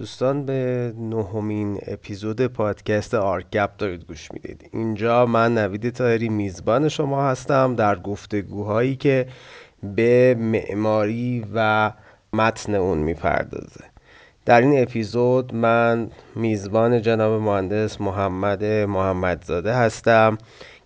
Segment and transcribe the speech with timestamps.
[0.00, 4.70] دوستان به نهمین اپیزود پادکست آرکپ دارید گوش می‌دید.
[4.72, 9.26] اینجا من نوید طاهری میزبان شما هستم در گفتگوهایی که
[9.82, 11.92] به معماری و
[12.32, 13.84] متن اون می‌پردازه.
[14.44, 20.38] در این اپیزود من میزبان جناب مهندس محمد محمدزاده هستم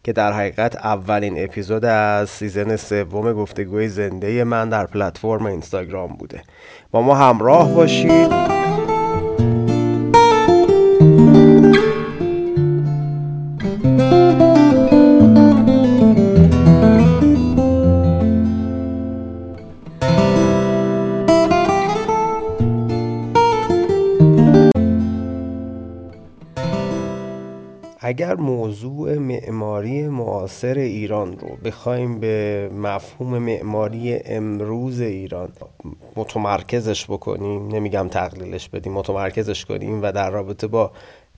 [0.05, 6.43] که در حقیقت اولین اپیزود از season سوم گفتگوی زنده من در پلتفرم اینستاگرام بوده.
[6.91, 8.64] با ما همراه باشید.
[28.14, 35.48] اگر موضوع معماری معاصر ایران رو بخوایم به مفهوم معماری امروز ایران
[36.17, 40.91] متمرکزش بکنیم نمیگم تقلیلش بدیم متمرکزش کنیم و در رابطه با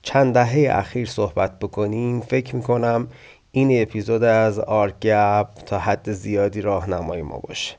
[0.03, 3.09] چند دهه اخیر صحبت بکنیم فکر می‌کنم
[3.53, 7.77] این اپیزود از آرگپ تا حد زیادی راهنمای ما باشه.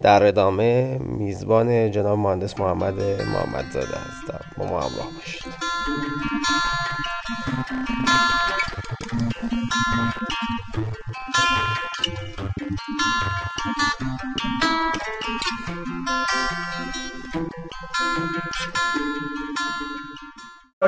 [0.00, 2.94] در ادامه میزبان جناب مهندس محمد
[3.34, 4.44] محمدزاده هستم.
[4.58, 5.52] با ما همراه باشید.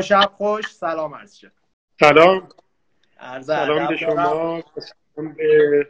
[0.04, 0.66] شب خوش.
[0.66, 1.52] سلام عرض شد.
[2.00, 2.48] سلام.
[3.42, 4.62] سلام به شما.
[5.14, 5.88] سلام به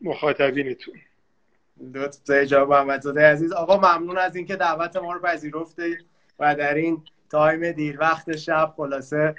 [0.00, 0.94] مخاطبینتون.
[1.94, 3.52] لطف محمد محمدزاده عزیز.
[3.52, 6.04] آقا ممنون از اینکه دعوت ما رو پذیرفتید
[6.38, 9.34] و در این تایم دیر وقت شب خلاصه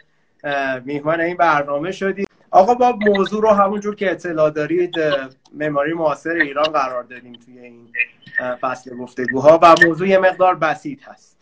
[0.85, 4.95] میهمان این برنامه شدید آقا با موضوع رو همونجور که اطلاع دارید
[5.53, 7.89] معماری معاصر ایران قرار دادیم توی این
[8.61, 11.35] فصل گفتگوها و موضوع یه مقدار بسیط هست.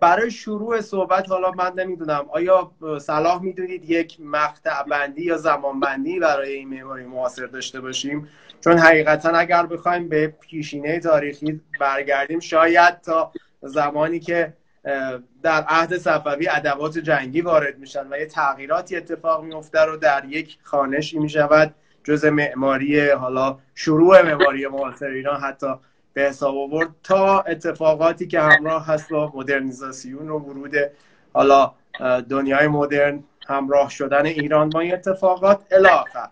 [0.00, 6.18] برای شروع صحبت حالا من نمی‌دونم آیا صلاح می‌دونید یک مقطع بندی یا زمان بندی
[6.18, 8.28] برای این معماری معاصر داشته باشیم؟
[8.60, 13.32] چون حقیقتا اگر بخوایم به پیشینه تاریخی برگردیم شاید تا
[13.62, 14.52] زمانی که
[15.42, 20.58] در عهد صفوی ادوات جنگی وارد میشن و یه تغییراتی اتفاق میفته رو در یک
[20.62, 21.74] خانشی می‌شود
[22.04, 25.74] جز معماری حالا شروع معماری معاصر ایران حتی
[26.12, 30.74] به حساب آورد تا اتفاقاتی که همراه هست با مدرنیزاسیون و ورود
[31.32, 31.74] حالا
[32.30, 35.60] دنیای مدرن همراه شدن ایران با این اتفاقات.
[35.72, 36.28] الاخر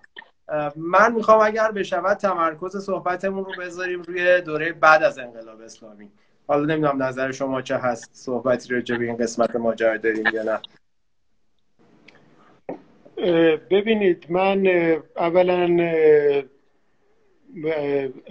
[0.76, 6.10] من می‌خوام اگر بشود تمرکز صحبتمون رو بذاریم روی دوره بعد از انقلاب اسلامی.
[6.46, 10.60] حالا نمی‌دونم نظر شما چه هست صحبتی رو به این قسمت ماجرا داریم یا نه.
[13.70, 14.66] ببینید من
[15.16, 15.66] اولا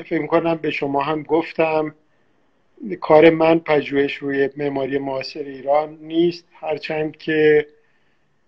[0.05, 1.95] فکر کنم به شما هم گفتم
[3.01, 6.45] کار من پژوهش روی معماری معاصر ایران نیست.
[6.53, 7.67] هرچند که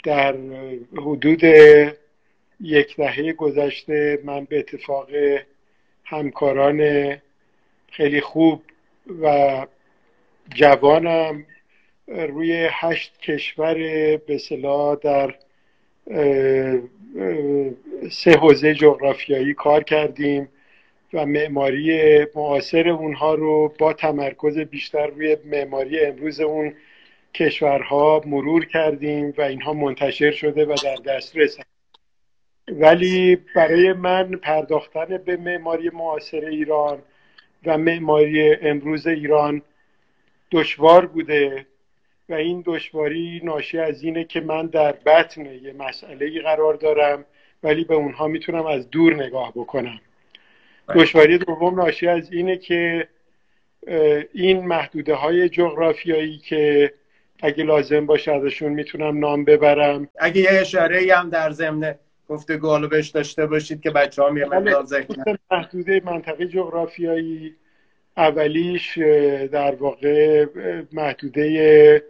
[0.04, 0.36] در
[0.98, 1.44] حدود
[2.60, 5.10] یک دهه گذشته من به اتفاق
[6.04, 6.82] همکاران
[7.92, 8.62] خیلی خوب
[9.22, 9.66] و
[10.56, 11.46] جوانم
[12.08, 13.74] روی هشت کشور
[14.18, 14.42] به
[15.02, 15.36] در
[18.12, 20.50] سه حوزه جغرافیایی کار کردیم
[21.14, 26.74] و معماری معاصر اونها رو با تمرکز بیشتر روی معماری امروز اون
[27.34, 31.58] کشورها مرور کردیم و اینها منتشر شده و در دسترس
[32.68, 37.02] ولی برای من پرداختن به معماری معاصر ایران
[37.66, 39.62] و معماری امروز ایران
[40.52, 41.66] دشوار بوده
[42.30, 47.26] و این دشواری ناشی از اینه که من در بطن یه مسئله قرار دارم
[47.64, 50.00] ولی به اونها می‌تونم از دور نگاه بکنم
[50.88, 51.02] بله.
[51.02, 53.08] دشواری دوم ناشی از اینه که
[54.34, 56.94] این محدوده های جغرافیایی که
[57.42, 61.96] اگه لازم باشه ازشون می‌تونم نام ببرم اگه یه اشاره هم در ضمن
[62.30, 64.86] گفته گالو بهش داشته باشید که بچه هم یه مقدار
[65.52, 67.56] محدوده منطقه جغرافیایی
[68.18, 68.98] اولیش
[69.52, 70.46] در واقع
[70.92, 72.04] محدوده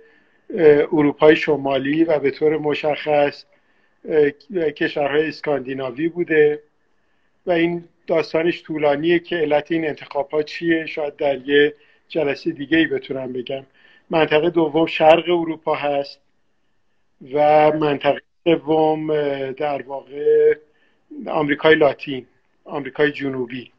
[0.94, 3.46] اروپای شمالی و به طور مشخص
[4.78, 6.64] کشورهای اسکاندیناوی بوده
[7.46, 11.74] و این داستانش طولانیه که علت این انتخاب ها چیه؟ شاید در یه
[12.08, 13.66] جلسه دیگه ای بتونم بگم.
[14.10, 16.20] منطقه دوم شرق اروپا هست
[17.34, 19.08] و منطقه سوم
[19.52, 20.56] در واقع
[21.28, 22.26] آمریکای لاتین
[22.66, 23.72] آمریکای جنوبی.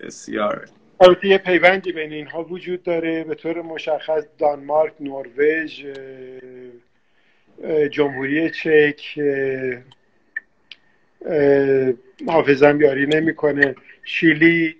[0.00, 0.68] بسیار.
[1.00, 5.84] البته یه پیوندی بین اینها وجود داره به طور مشخص دانمارک نروژ
[7.90, 9.20] جمهوری چک
[12.26, 13.74] حافظم یاری نمی‌کنه.
[14.04, 14.76] شیلی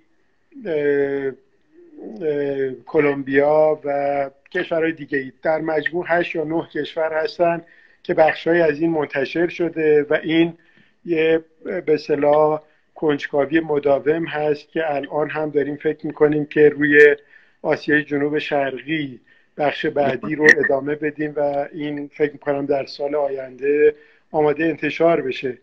[2.85, 7.61] کلمبیا و کشورهای دیگه ای در مجموع هشت یا نه کشور هستن.
[8.03, 10.57] که بخشهایی از این منتشر شده و این
[11.05, 11.43] یه
[11.85, 12.61] به صلاح
[12.95, 17.15] کنجکاوی مداوم هست که الان هم داریم فکر می‌کنیم که روی
[17.61, 19.19] آسیای جنوب شرقی
[19.57, 23.95] بخش بعدی رو ادامه بدیم و این فکر می‌کنم در سال آینده
[24.31, 25.57] آماده انتشار بشه.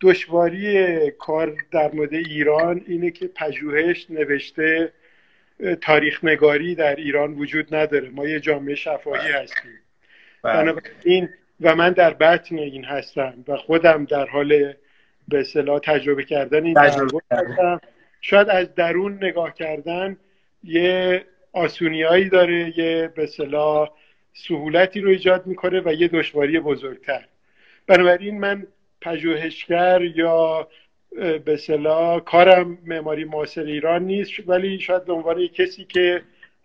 [0.00, 4.92] دشواری کار در مورد ایران اینه که پژوهش نوشته
[5.80, 8.10] تاریخ نگاری در ایران وجود نداره.
[8.10, 9.80] ما یه جامعه شفاهی هستیم.
[10.42, 11.28] بنابراین
[11.60, 14.72] و من در بطن این هستم و خودم در حال
[15.28, 17.80] به اصطلاح تجربه کردن این تجربه هستم.
[18.20, 20.16] شاید از درون نگاه کردن
[20.64, 23.90] یه آسونیایی داره یه به اصطلاح
[24.32, 27.24] سهولتی رو ایجاد می‌کنه و یه دشواری بزرگتر.
[27.86, 28.66] بنابراین من
[29.00, 30.68] پژوهشگر یا
[31.44, 36.22] به صلاح کارم معماری معاصر ایران نیست ولی شاید به عنوان کسی که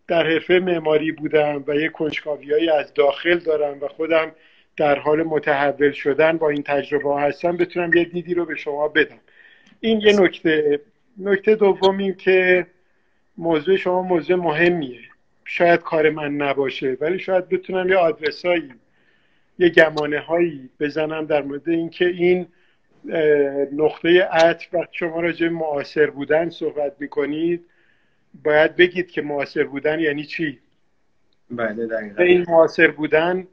[0.08, 4.32] در حرفه معماری بودم و یه کنجکاویایی از داخل دارم و خودم
[4.78, 9.20] در حال متحول شدن با این تجربه هستم بتونم یه دیدی رو به شما بدم.
[9.80, 10.80] این یه نکته.
[11.18, 12.68] نکته دوم این که
[13.38, 15.00] موضوع شما موضوع مهمیه.
[15.46, 18.74] شاید کار من نباشه ولی شاید بتونم یه آدرسایی
[19.60, 22.48] یه گمانه هایی بزنم در مورد اینکه این
[23.74, 27.66] نقطه عطف وقتی شما راجع معاصر بودن صحبت می‌کنید
[28.44, 30.60] باید بگید که معاصر بودن یعنی چی؟
[31.52, 31.88] بله
[32.20, 33.48] این معاصر بودن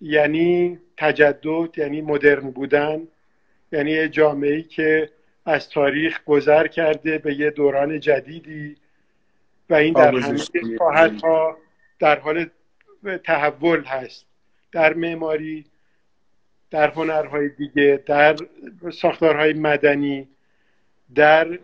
[0.00, 3.08] یعنی تجدد یعنی مدرن بودن
[3.72, 5.10] یعنی یه جامعه که
[5.46, 8.76] از تاریخ گذر کرده به یه دوران جدیدی
[9.70, 11.56] و این در همه ها
[11.98, 12.46] در حال
[13.24, 14.26] تحول هست.
[14.72, 15.64] در معماری
[16.70, 18.36] در هنرهای دیگه در
[18.92, 20.28] ساختارهای مدنی
[21.14, 21.58] در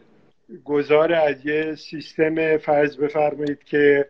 [0.65, 4.09] گذار از یه سیستم فرض بفرمایید که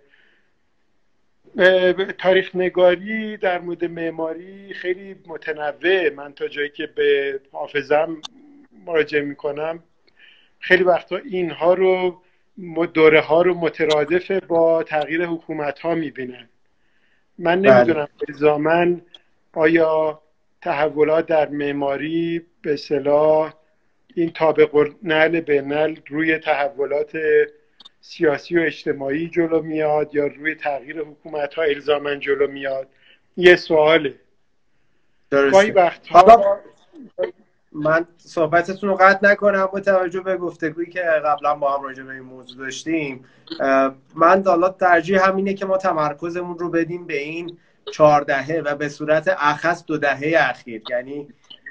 [2.19, 8.17] تاریخ نگاری در مورد معماری خیلی متنوع من تا جایی که به حافظم
[8.87, 9.83] مراجعه می‌کنم
[10.59, 12.23] خیلی وقتا اینها رو
[12.95, 16.49] دوره ها رو مترادف با تغییر حکومت ها می‌بینن
[17.39, 17.75] من بله.
[17.75, 19.01] نمی‌دونم الزامن
[19.53, 20.23] آیا
[20.63, 23.55] تحولات در معماری به صلاح
[24.15, 27.19] این تابق نل به نل روی تحولات
[28.07, 32.89] سیاسی و اجتماعی جلو میاد یا روی تغییر حکومت ها الزامن جلو میاد؟
[33.37, 34.15] یه سواله.
[35.31, 35.73] گاهی
[37.73, 42.13] من صحبتتون رو قطع نکنم با توجه به گفتگویی که قبلا با هم راجع به
[42.13, 43.25] این موضوع داشتیم.
[44.15, 47.59] من حالا ترجیح همینه که ما تمرکزمون رو بدیم به این
[47.93, 50.83] چهار دهه و به صورت اخص دو دهه اخیر.
[50.91, 51.29] یعنی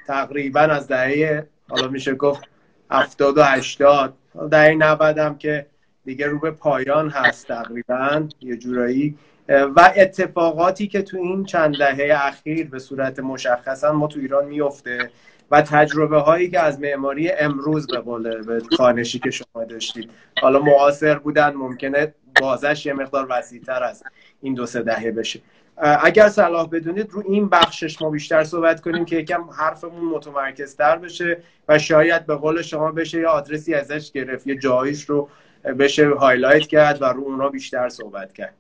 [0.08, 2.44] تقریبا از دهه حالا میشه گفت
[2.92, 4.14] هفتاد و هشتاد.
[4.52, 5.73] دهه نود هم که
[6.06, 9.18] دیگه رو به پایان هست تقریبا یه جورایی.
[9.50, 15.10] و اتفاقاتی که تو این چند دهه اخیر به صورت مشخصا ما تو ایران میفته
[15.52, 20.10] و تجربه هایی که از معماری امروز به قول به خانشی که شما داشتید.
[20.42, 24.04] حالا معاصر بودن ممکنه بازش یه مقدار وسیعتر از
[24.42, 25.40] این دو سه دهه بشه.
[25.78, 31.38] اگر صلاح بدونید رو این بخشش ما بیشتر صحبت کنیم که یکم حرفمون متمرکزتر بشه
[31.70, 35.30] و شاید به قول شما بشه یه آدرسی ازش گرفت یه جایش رو
[35.64, 38.56] بشه هایلایت کرد و رو اونا بیشتر صحبت کرد.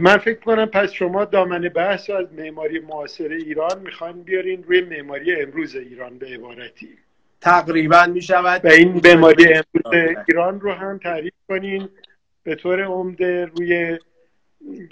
[0.00, 5.42] من فکر کنم پس شما دامنه بحث از معماری معاصر ایران می‌خواین بیارین روی معماری
[5.42, 6.98] امروز ایران به عبارتی.
[7.40, 8.64] تقریبا می‌شود.
[8.64, 11.88] و این معماری امروز ایران رو هم تعریف کنین.
[12.42, 13.98] به طور عمده روی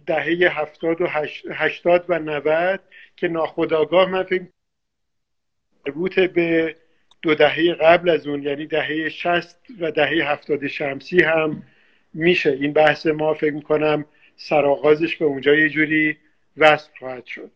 [0.06, 1.06] دهه هفتاد و
[1.50, 2.80] هشتاد و نود
[3.16, 4.42] که ناخداگاه من فکر
[5.86, 6.76] مربوط به
[7.22, 11.62] دو دهه قبل از اون یعنی دهه شست و دهه هفتاد شمسی هم
[12.14, 12.50] میشه.
[12.50, 14.04] این بحث ما فکر می‌کنم
[14.36, 16.16] سرآغازش به اونجا یه جوری
[16.56, 17.50] وصل خواهد شد.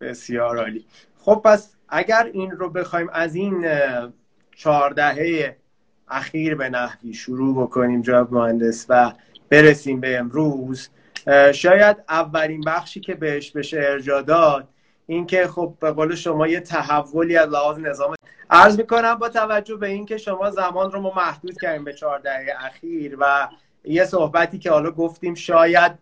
[0.00, 0.84] بسیار عالی.
[1.18, 3.66] خب پس اگر این رو بخوایم از این
[4.56, 5.56] چهاردهه
[6.08, 9.12] اخیر به نحوی شروع بکنیم جناب مهندس و
[9.48, 10.88] برسیم به امروز
[11.54, 14.68] شاید اولین بخشی که بهش بشه ارجا داد
[15.06, 18.14] اینکه خب به قول شما یه تحولی از لحاظ نظام
[18.50, 22.46] عرض می‌کنم با توجه به اینکه شما زمان رو ما محدود کردیم به چهار دهه
[22.58, 23.48] اخیر و
[23.84, 25.92] یه صحبتی که حالا گفتیم شاید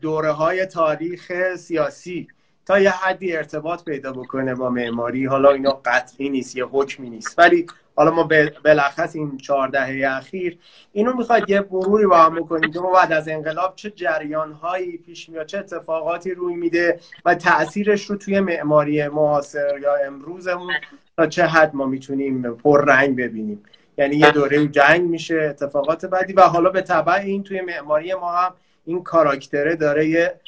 [0.00, 2.28] دوره های تاریخ سیاسی
[2.66, 5.26] تا یه حدی ارتباط پیدا بکنه با معماری.
[5.26, 7.38] حالا اینا قطعی نیست یه حکمی نیست.
[7.38, 7.66] ولی
[7.96, 8.28] حالا ما
[8.64, 10.58] بلخص این چهار دهه اخیر
[10.92, 14.96] اینو می‌خواید یه مروری با هم بکنیم که ما بعد از انقلاب چه جریان هایی
[14.96, 20.72] پیش میاد چه اتفاقاتی روی میده و تاثیرش رو توی معماری معاصر یا امروزمون
[21.16, 23.64] تا چه حد ما می‌تونیم پر رنگ ببینیم.
[23.98, 28.32] یعنی یه دوره جنگ میشه اتفاقات بعدی و حالا به طبع این توی معماری ما
[28.32, 28.54] هم
[28.84, 30.40] این کاراکتره داره یه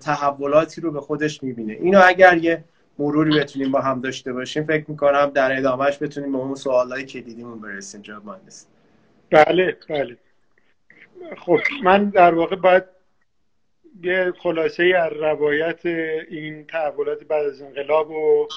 [0.00, 1.72] تحولاتی رو به خودش می‌بینه.
[1.72, 2.64] اینو اگر یه
[2.98, 7.60] مروری بتونیم با هم داشته باشیم فکر می‌کنم در ادامهش بتونیم به اون سوالای کلیدیمون
[7.60, 8.66] برسیم جناب مهندس.
[9.30, 10.16] بله بله.
[11.38, 12.84] خب من در واقع باید
[14.02, 18.48] یه خلاصه از روایت این تحولات بعد از انقلاب و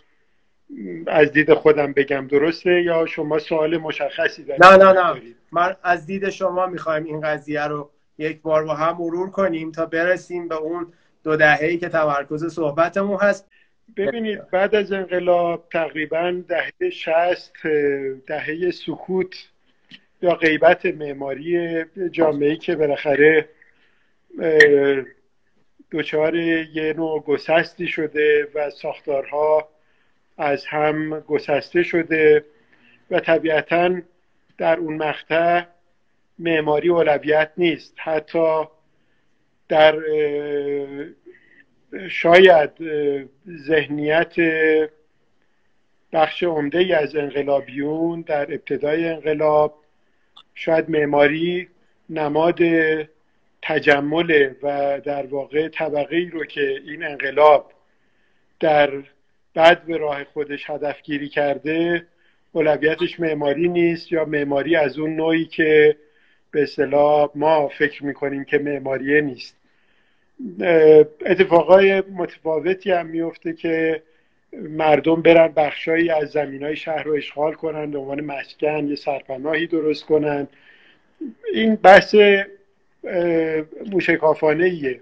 [1.07, 2.27] از دید خودم بگم.
[2.27, 5.21] درسته؟ یا شما سوال مشخصی دارید؟ نه نه نه.
[5.51, 9.85] من از دید شما می‌خوایم این قضیه رو یک بار با هم مرور کنیم تا
[9.85, 13.47] برسیم به اون دو دهه‌ای که تمرکز صحبتمون هست.
[13.97, 17.53] ببینید بعد از انقلاب تقریبا دهه شست
[18.27, 19.35] دهه سکوت
[20.21, 23.49] یا غیبت معماری جامعه که بالاخره
[25.91, 29.69] دچار یه نوع گسستی شده و ساختارها
[30.37, 32.45] از هم گسسته شده
[33.11, 34.01] و طبیعتا
[34.57, 35.63] در اون مقطع
[36.39, 37.93] معماری اولویت نیست.
[37.97, 38.63] حتی
[39.73, 39.99] در
[42.09, 42.69] شاید
[43.67, 44.33] ذهنیت
[46.13, 49.75] بخش عمده از انقلابیون در ابتدای انقلاب
[50.55, 51.67] شاید معماری
[52.09, 52.59] نماد
[53.61, 57.71] تجمل و در واقع طبقه ای رو که این انقلاب
[58.59, 58.91] در
[59.53, 62.07] بعد به راه خودش هدفگیری کرده
[62.51, 65.97] اولویتش معماری نیست یا معماری از اون نوعی که
[66.51, 69.62] به اصطلاح ما فکر می‌کنیم که معماریه نیست.
[71.25, 74.01] اتفاقای متفاوتی هم میفته که
[74.53, 79.67] مردم برن بخشایی از زمین های شهر رو اشغال کنن به عنوان مسکن یه سرپناهی
[79.67, 80.47] درست کنن.
[81.53, 82.15] این بحث
[83.91, 84.99] موشکافانه ایه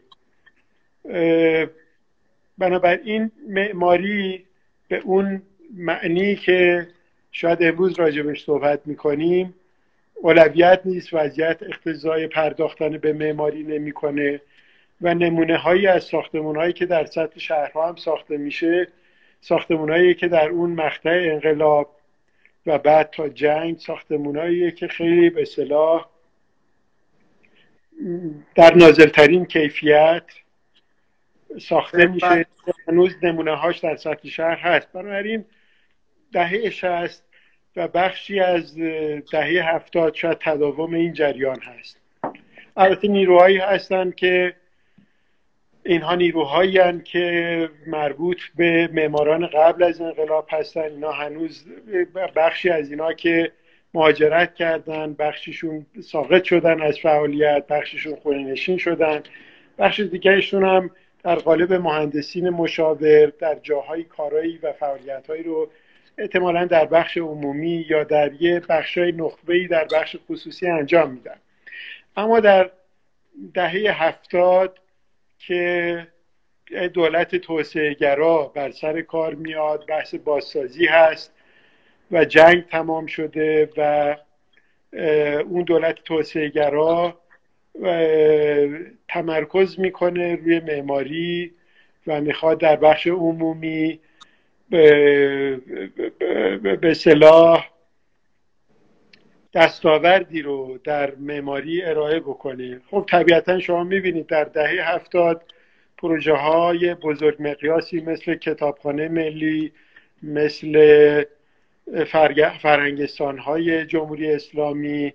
[2.58, 4.46] بنابراین معماری
[4.88, 5.42] به اون
[5.78, 6.88] معنی که
[7.32, 9.54] شاید امروز راجبش صحبت می‌کنیم
[10.16, 14.42] اولویت نیست وضعیت اقتضای پرداختن به معماری نمی‌کنه.
[15.02, 18.88] و نمونه هایی از ساختمون هایی که در سطح شهرها هم ساخته میشه
[19.42, 21.96] ساختمون هایی که در اون مقطع انقلاب
[22.66, 26.06] و بعد تا جنگ ساختمون هایی که خیلی به صلاح
[28.56, 30.24] در نازلترین کیفیت
[31.60, 32.46] ساخته میشه.
[32.88, 34.92] هنوز نمونه هاش در سطح شهر هست.
[34.94, 35.46] بنابراین
[36.34, 37.24] دهه شست
[37.76, 38.76] و بخشی از
[39.32, 41.98] دهه هفتاد شاید تداوم این جریان هست.
[42.78, 44.56] البته نیروهایی هستند که
[45.86, 51.66] اینها نیروهایی که مربوط به معماران قبل از انقلاب هستن اینا هنوز
[52.36, 53.52] بخشی از اینا که
[53.94, 59.24] مهاجرت کردن بخشیشون ساقط شدن از فعالیت بخشیشون خونه نشین شدن.
[59.78, 60.92] بخش دیگرشون هم
[61.24, 65.70] در قالب مهندسین مشاور در جاهای کارایی و فعالیتهایی رو
[66.18, 71.38] احتمالا در بخش عمومی یا در یه بخشای نخبه‌ای در بخش خصوصی انجام میدن.
[72.18, 72.70] اما در
[73.54, 74.81] دهه هفتاد
[75.48, 76.08] که
[76.94, 81.34] دولت توسعه گرا بر سر کار میاد بحث بازسازی هست
[82.12, 84.16] و جنگ تمام شده و
[85.50, 87.20] اون دولت توسعه گرا
[89.10, 91.54] تمرکز می‌کنه روی معماری
[92.08, 94.00] و می‌خواد در بخش عمومی
[96.80, 97.70] به صلاح
[99.54, 102.82] دستاوردی رو در معماری ارائه بکنه.
[102.92, 105.44] خب طبیعتا شما می‌بینید در دهه هفتاد
[105.98, 109.72] پروژه های بزرگ مقیاسی مثل کتابخانه ملی
[110.24, 111.24] مثل
[112.62, 115.14] فرنگستان های جمهوری اسلامی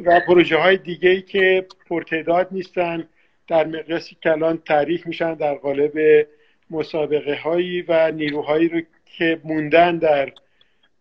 [0.00, 3.08] و پروژه های دیگه ای که پرتعداد نیستن
[3.48, 6.26] در مقیاسی کلان تعریف میشن در قالب
[6.70, 10.32] مسابقه هایی و نیروهایی رو که موندن در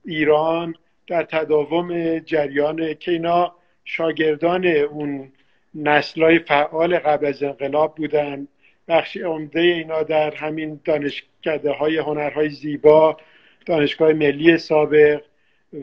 [0.06, 0.76] ایران
[1.10, 5.32] در تداوم جریان که اینا شاگردان اون
[5.76, 8.48] نسلای فعال قبل از انقلاب بودن
[8.88, 13.18] بخش عمده اینا در همین دانشکده های هنرهای زیبا
[13.66, 15.22] دانشگاه ملی سابق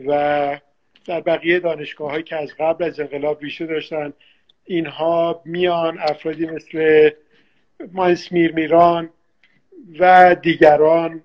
[0.07, 0.59] و
[1.05, 4.13] در بقیه دانشگاه هایی که از قبل از انقلاب ریشه داشتن
[4.65, 7.09] اینها میان افرادی مثل
[7.93, 9.09] مهندس میرمیران
[9.99, 11.21] و دیگران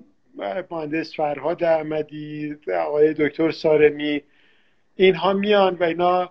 [0.71, 4.23] مهندس فرهاد احمدی آقای دکتر سارمی
[4.97, 6.31] اینها میان و اینا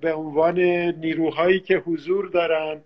[0.00, 0.60] به عنوان
[0.90, 2.80] نیروهایی که حضور دارن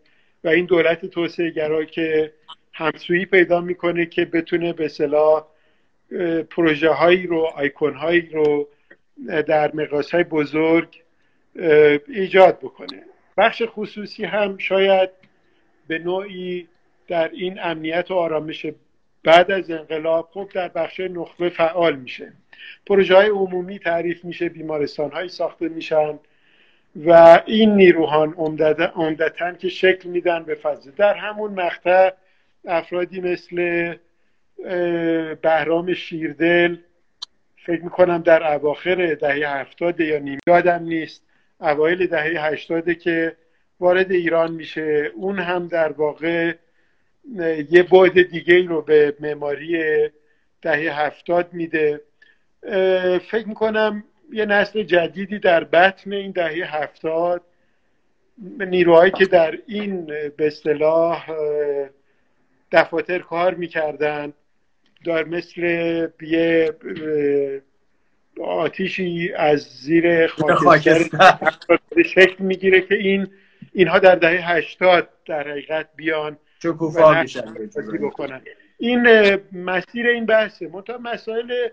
[0.45, 2.33] و این دولت توسعه گرا که
[2.73, 5.47] همسویی پیدا می‌کنه که بتونه به صلاح
[6.51, 8.69] پروژه هایی رو آیکون هایی رو
[9.27, 11.03] در مقاس های بزرگ
[12.09, 13.03] ایجاد بکنه.
[13.37, 15.11] بخش خصوصی هم شاید
[15.89, 16.69] به نوعی
[17.09, 18.67] در این امنیت و آرامش
[19.25, 22.33] بعد از انقلاب خب در بخش نخبه فعال میشه.
[22.87, 26.19] پروژه های عمومی تعریف میشه بیمارستان های ساخته میشن
[27.07, 28.35] و این نیروهان
[28.95, 30.91] عمدتا که شکل میدن به فضا.
[30.97, 32.11] در همون مقطع
[32.65, 33.95] افرادی مثل
[35.43, 36.77] بهرام شیردل
[37.57, 41.23] فکر می‌کنم در اواخر دهه هفتاد یا نیم یادم نیست
[41.61, 43.37] اوایل دهه هشتاده که
[43.81, 45.11] وارد ایران میشه.
[45.15, 46.55] اون هم در واقع
[47.71, 49.79] یه بعد دیگه رو به معماری
[50.63, 52.01] دهه هفتاد میده.
[53.31, 57.43] فکر می‌کنم یه نسل جدیدی در بطن این دهه هفتاد
[58.61, 61.27] نیروهایی که در این به اصطلاح
[62.73, 64.33] دفاتر کار می‌کردن
[65.05, 65.63] در مثل
[66.23, 66.75] یه
[68.41, 71.33] آتیشی از زیر خاکستر.
[72.07, 73.29] شکل می‌گیره که این
[73.73, 76.39] اینها در دهه هشتاد در حقیقت بیان.
[77.99, 78.43] بکنن.
[78.79, 79.01] این
[79.53, 80.69] مسیر این بحثه.
[80.69, 81.69] منتها مسائل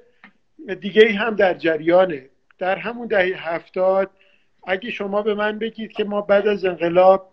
[0.80, 2.30] دیگه هم در جریانه.
[2.60, 4.10] در همون دهه هفتاد
[4.68, 7.32] اگه شما به من بگید که ما بعد از انقلاب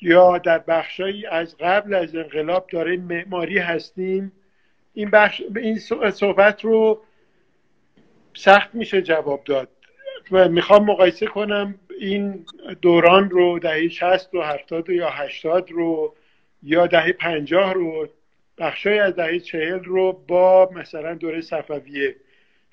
[0.00, 4.32] یا در بخشایی از قبل از انقلاب داره معماری هستیم
[4.94, 5.78] این بخش این
[6.10, 7.02] صحبت رو
[8.34, 9.68] سخت میشه جواب داد.
[10.32, 12.46] و می‌خوام مقایسه کنم این
[12.82, 16.14] دوران رو دهه 60 و 70 یا 80 رو
[16.66, 18.08] یا دهه 50 رو
[18.58, 22.16] بخشای از دهه 40 رو با مثلا دوره صفویه.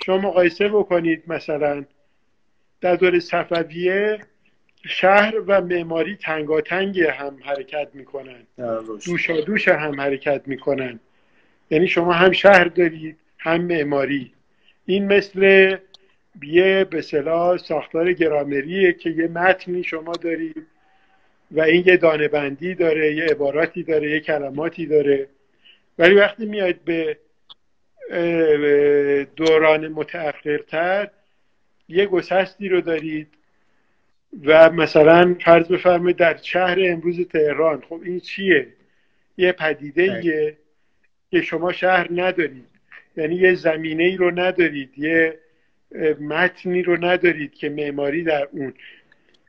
[0.05, 1.85] شما مقایسه بکنید مثلا
[2.81, 4.19] در دوره صفویه
[4.85, 8.47] شهر و معماری تنگاتنگ هم حرکت می‌کنن.
[9.05, 10.99] دوشا دوش هم حرکت می‌کنن.
[11.69, 14.31] یعنی شما هم شهر دارید هم معماری.
[14.85, 15.75] این مثل
[16.43, 20.67] یه به صلاح ساختار گرامریه که یه متنی شما دارید
[21.53, 25.27] و این یه دانه بندی داره یه عباراتی داره یه کلماتی داره.
[25.97, 27.17] ولی وقتی میاید به
[29.35, 31.09] دوران متأخرتر
[31.89, 33.27] یه گسستی رو دارید
[34.43, 37.83] و مثلا فرض بفرمایید در شهر امروز تهران.
[37.89, 38.67] خب این چیه؟
[39.37, 40.57] یه پدیده ایه
[41.31, 42.65] که شما شهر ندارید.
[43.17, 45.39] یعنی یه زمینه ای رو ندارید یه
[46.19, 48.73] متنی رو ندارید که معماری در اون.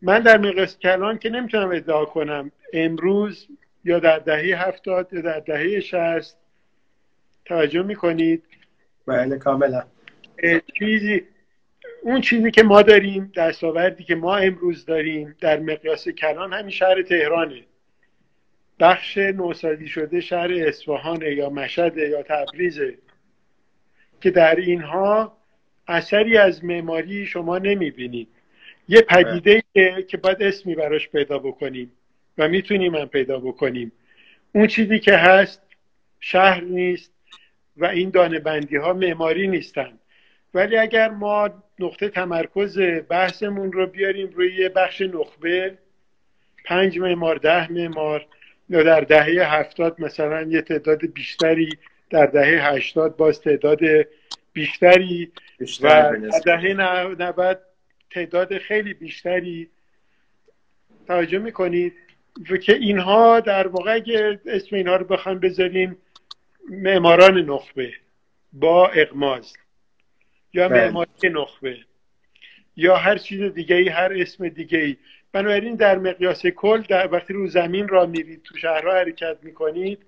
[0.04, 3.48] من در مقیاس کلان که نمی‌تونم ادعا کنم امروز
[3.84, 6.38] یا در دهه هفتاد یا در دهه شست
[7.44, 8.42] توجه می‌کنید؟
[9.06, 9.82] بله کاملا.
[10.78, 11.22] چیزی
[12.02, 17.02] اون چیزی که ما داریم دستاوردی که ما امروز داریم در مقیاس کلان همین شهر
[17.02, 17.64] تهرانه.
[18.80, 22.98] بخش نوسازی شده شهر اصفهانه یا مشهد یا تبریزه
[24.20, 25.36] که در اینها
[25.88, 28.28] اثری از معماری شما نمی‌بینید.
[28.88, 29.62] یه پدیده
[30.08, 31.92] که باید اسمی براش پیدا بکنیم
[32.38, 33.92] و می‌تونیم هم پیدا بکنیم.
[34.52, 35.62] اون چیزی که هست
[36.20, 37.12] شهر نیست
[37.76, 39.98] و این دانه بندی ها معماری نیستن.
[40.54, 45.78] ولی اگر ما نقطه تمرکز بحثمون رو بیاریم روی یه بخش نخبه
[46.64, 48.26] پنج معمار ده معمار
[48.68, 51.78] یا در دهه هفتاد مثلا یه تعداد بیشتری
[52.10, 53.80] در دهه هشتاد باز تعداد
[54.52, 55.32] بیشتری
[55.80, 57.58] و در دهه نود
[58.14, 59.68] تعداد خیلی بیشتری
[61.06, 61.92] توجه می‌کنید.
[62.50, 65.96] و که اینها در واقع اگه اسم اینها رو بخوام بذاریم
[66.70, 67.92] معماران نخبه
[68.52, 69.52] با اقماز
[70.52, 70.84] یا بله.
[70.84, 71.78] معماری نخبه
[72.76, 74.96] یا هر چیز دیگه ای هر اسم دیگه ای
[75.32, 79.98] بنابراین در مقیاس کل در وقتی رو زمین را میرید تو شهرها حرکت می‌کنید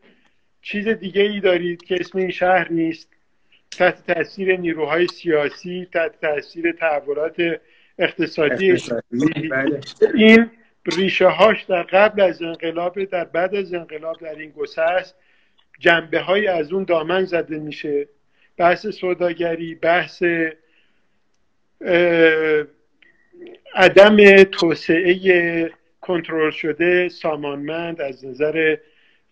[0.63, 3.09] چیز دیگه ای دارید که اسم این شهر نیست.
[3.71, 7.61] تحت تاثیر نیروهای سیاسی تحت تاثیر تحولات
[7.99, 8.77] اقتصادی,
[9.51, 9.81] بله.
[10.15, 10.51] این
[10.97, 15.15] ریشه هاش در قبل از انقلاب در بعد از انقلاب در این گسست
[15.79, 18.09] جنبه های از اون دامن زده میشه.
[18.57, 20.23] بحث سوداگری بحث
[23.75, 28.77] عدم توسعه کنترل شده سامانمند از نظر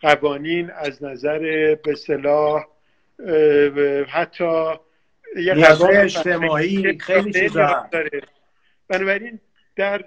[0.00, 2.64] قوانین از نظر به صلاح
[4.08, 4.72] حتی
[5.36, 5.54] یه
[6.00, 7.88] اجتماعی خیلی چیزا.
[7.92, 8.22] داره.
[8.88, 9.40] بنابراین
[9.76, 10.04] در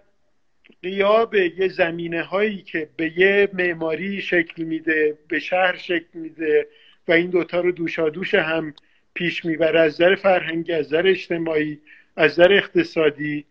[0.84, 6.68] قیاب یه زمینه هایی که به یه معماری شکل میده به شهر شکل میده
[7.08, 8.74] و این دوتا رو دوشا دوش هم
[9.13, 11.80] پیش می‌بره از نظر فرهنگی از نظر اجتماعی
[12.16, 13.46] از نظر اقتصادی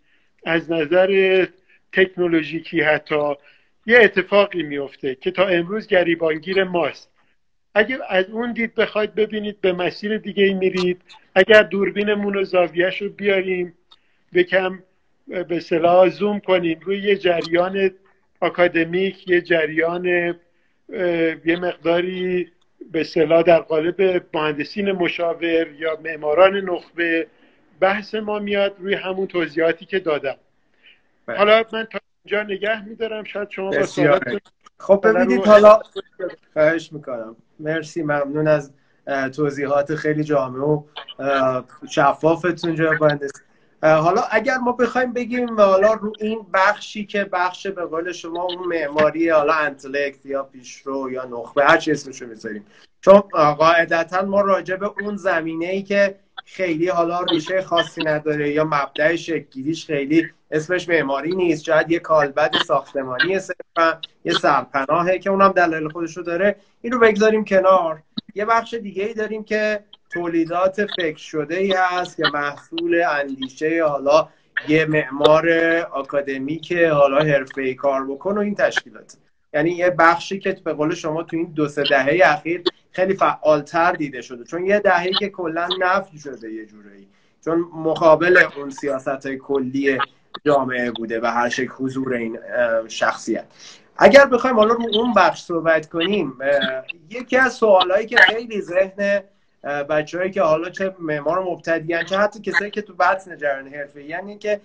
[0.45, 1.47] از نظر
[1.93, 3.35] تکنولوژیکی حتی
[3.87, 7.11] یه اتفاقی میفته که تا امروز گریبانگیر ماست.
[7.75, 11.03] اگر از اون دید بخواید ببینید به مسیر دیگه میرید.
[11.35, 13.75] اگر دوربینمون و زاویهش رو بیاریم
[14.35, 14.83] بکم
[15.49, 16.81] به صلاح زوم کنیم.
[16.83, 17.91] روی یه جریان
[18.43, 20.05] اکادمیک یه جریان
[21.45, 22.53] یه مقداری
[22.93, 27.27] به صلاح در قالب مهندسین مشاور یا معماران نخبه
[27.81, 30.37] بحث ما میاد روی همون توضیحاتی که دادم.
[31.27, 31.39] بله.
[31.39, 33.25] حالا من تا اینجا نگه میدارم.
[33.25, 33.87] شاید شما با
[34.79, 35.81] خب ببینید حالا
[36.53, 37.37] خواهش می‌کنم.
[37.61, 38.73] مرسی ممنون از
[39.37, 40.83] توضیحات خیلی جامع و
[41.91, 43.31] شفافتون جناب مهندس
[43.83, 48.69] حالا اگر ما بخوایم بگیم حالا رو این بخشی که بخش به قول شما اون
[48.69, 52.67] معماری حالا انتلکت یا پیشرو یا نخبه هر چی اسمشو می‌ذاریم.
[53.01, 53.21] چون
[53.59, 59.17] قاعدتا ما راجع به اون زمینه ای که خیلی حالا ریشه خاصی نداره یا مبدع
[59.17, 61.65] شکلگیریش خیلی اسمش معماری نیست.
[61.65, 66.57] شاید یه کالبد ساختمانی صرفا یه سرپناهه که اونم دلایل خودشو داره.
[66.83, 68.03] این رو بگذاریم کنار.
[68.35, 69.85] یه بخش دیگه ای داریم که
[70.17, 74.29] تولیدات فکر شده ای هست که محصول اندیشه حالا
[74.69, 75.51] یه معمار
[75.93, 79.17] آکادمی که حالا حرفه ای کار بکن و این تشکیلات.
[79.55, 83.93] یعنی یه بخشی که به قول شما تو این دو سه دهه اخیر خیلی فعالتر
[83.93, 84.45] دیده شده.
[84.45, 87.09] چون یه دههی که کلا نفی شده یه جورایی.
[87.45, 89.99] چون مقابل اون سیاست کلی
[90.45, 92.39] جامعه بوده و هر شکل حضور این
[92.89, 93.45] شخصیت.
[93.97, 96.39] اگر بخوایم حالا رو اون بخش صحبت کنیم
[97.11, 99.23] یکی از سوالهایی که خیلی ذهن
[99.63, 104.39] بچههایی که حالا چه معمار مبتدیان چه حتی کسایی که تو بطن جریان حرفه یعنی
[104.39, 104.61] که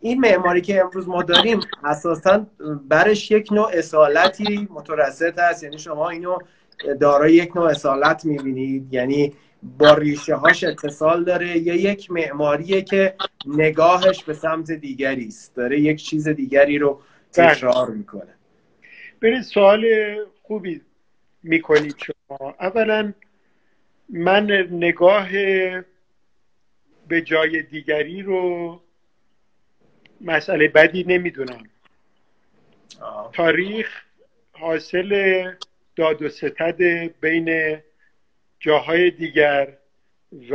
[0.00, 2.46] این معماری که امروز ما داریم اساسا
[2.88, 5.62] برش یک نوع اصالتی مترسط هست.
[5.62, 6.38] یعنی شما اینو
[7.00, 8.94] دارای یک نوع اصالت می‌بینید.
[8.94, 9.32] یعنی
[9.78, 11.58] با ریشه هاش اتصال داره.
[11.58, 13.14] یا یک معماریه که
[13.46, 15.56] نگاهش به سمت دیگری است.
[15.56, 17.00] داره یک چیز دیگری رو
[17.32, 18.34] تکرار می‌کنه.
[19.20, 19.84] برید سوال
[20.42, 20.80] خوبی
[21.42, 22.54] می‌کنید شما.
[22.60, 23.12] اولا
[24.08, 25.28] من نگاه
[27.08, 28.80] به جای دیگری رو
[30.20, 31.68] مسئله بدی نمی‌دونم.
[33.32, 34.02] تاریخ
[34.52, 35.42] حاصل
[35.96, 36.82] داد و ستد
[37.20, 37.78] بین
[38.60, 39.76] جاهای دیگر
[40.50, 40.54] و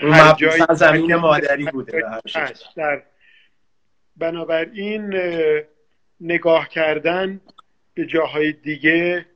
[0.00, 2.02] اون هر جایی زمین مادری بوده
[2.76, 3.02] در
[4.16, 5.62] بنابراین اه،
[6.20, 7.40] نگاه کردن
[7.94, 9.26] به جاهای دیگه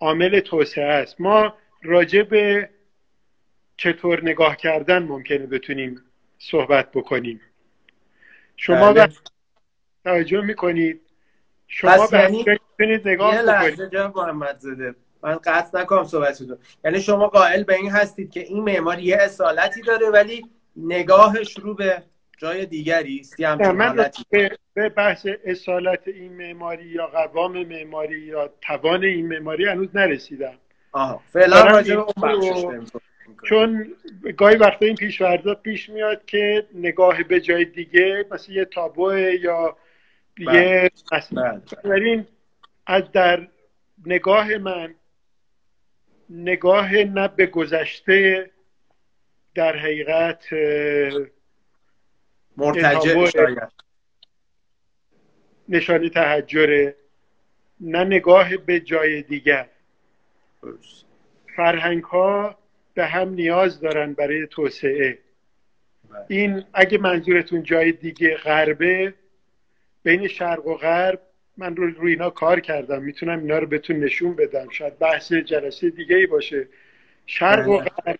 [0.00, 1.20] عامل توسعه است.
[1.20, 2.70] ما راجع به
[3.76, 6.02] چطور نگاه کردن ممکنه بتونیم
[6.38, 7.40] صحبت بکنیم.
[8.56, 9.12] شما بله.
[10.04, 11.00] توجه می‌کنید؟
[11.68, 12.44] شما به یعنی
[13.04, 13.50] نگاه یه بکنید.
[13.50, 14.62] لحظه جناب محمد
[15.22, 16.58] من قطع نکنم صحبتتون.
[16.84, 21.74] یعنی شما قائل به این هستید که این معماری یه اصالتی داره ولی نگاهش رو
[21.74, 22.02] به
[22.40, 24.10] جای دیگری است من
[24.74, 30.54] به, بحث اصالت این معماری یا قوام معماری یا توان این معماری هنوز نرسیدم
[30.92, 32.02] آها فعلا راجع به.
[33.48, 33.94] چون
[34.36, 39.76] گاهی وقتا این پیشورزا پیش میاد که نگاه به جای دیگه مثل یه تابو یا
[40.46, 40.54] بله.
[40.54, 41.60] یه بله.
[41.82, 42.26] بنابراین
[42.86, 43.48] از در
[44.06, 44.94] نگاه من
[46.30, 48.50] نگاه نه به گذشته
[49.54, 50.44] در حقیقت
[52.60, 53.26] مرتجع.
[53.26, 53.58] شاید
[55.68, 56.96] نشانه تحجره
[57.80, 59.68] نه نگاه به جای دیگر.
[61.56, 62.58] فرهنگ ها
[62.94, 65.18] به هم نیاز دارن برای توسعه
[66.10, 66.24] بله.
[66.28, 69.14] این اگه منظورتون جای دیگه غربه
[70.02, 71.20] بین شرق و غرب
[71.56, 75.90] من رو روی اینا کار کردم می‌تونم اینا رو بهتون نشون بدم شاید بحث جلسه
[75.90, 76.68] دیگه ای باشه
[77.26, 77.88] شرق و بله.
[77.88, 78.18] غرب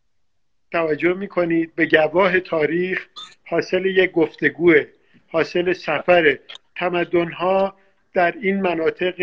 [0.73, 3.07] توجه می‌کنید به گواه تاریخ
[3.51, 4.85] حاصل یک گفتگوه
[5.29, 6.41] حاصل سفره.
[6.77, 7.75] تمدن ها
[8.15, 9.23] در این مناطق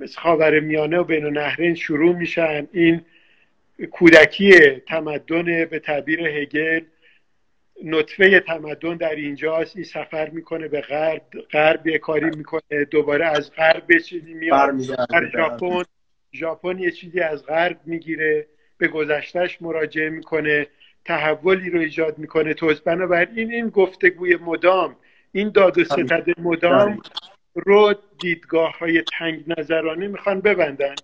[0.00, 2.68] مثل خاورمیانه و بین النهرین شروع میشن.
[2.72, 3.00] این
[3.90, 6.80] کودکی تمدن به تعبیر هگل
[7.84, 9.76] نطفه تمدن در اینجاست.
[9.76, 12.84] این سفر می‌کنه به غرب غرب یه کاری می‌کنه.
[12.90, 14.76] دوباره از غرب به چیزی میاد.
[15.10, 15.82] در ژاپن
[16.34, 18.46] ژاپن یه چیزی از غرب می‌گیره.
[18.78, 20.66] به گذشتهش مراجعه می‌کنه.
[21.04, 22.80] تحولی رو ایجاد می‌کنه توز.
[22.80, 24.96] بنابراین این گفتگوی مدام
[25.32, 27.02] این داد و ستد مدام
[27.54, 30.94] رو دیدگاه های تنگ نظرانه می‌خوان ببندن.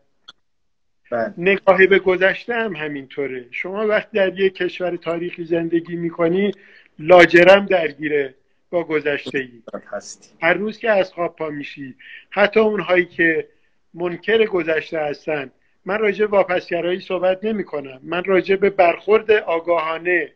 [1.11, 1.35] بله.
[1.37, 3.47] نگاه به گذشته هم همینطوره.
[3.51, 6.53] شما وقتی در یک کشور تاریخی زندگی می‌کنی
[6.99, 8.35] لاجرم درگیره
[8.71, 10.29] با گذشته ای هستی.
[10.43, 11.95] هر روز که از خواب پا میشی.
[12.31, 13.49] حتی اونهایی که
[13.95, 15.51] منکر گذشته هستن
[15.91, 18.01] من راجع به واپسگرایی صحبت نمی کنم.
[18.03, 20.33] من راجع به برخورد آگاهانه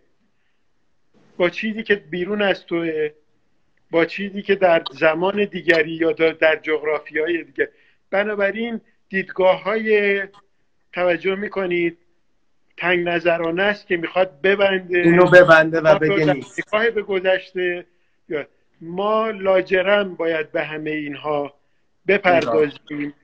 [1.37, 3.11] با چیزی که بیرون از توه
[3.91, 7.69] با چیزی که در زمان دیگری یا در- در جغرافی های دیگه.
[8.11, 10.23] بنابراین دیدگاه های
[10.93, 11.99] توجه می‌کنید.
[12.77, 14.99] تنگ نظرانه است که می‌خواد ببنده.
[14.99, 16.61] اینو ببنده و بگه نیست.
[16.95, 17.87] به گذشته
[18.81, 21.55] ما لاجرم باید به همه اینها
[22.09, 23.15] بپردازیم.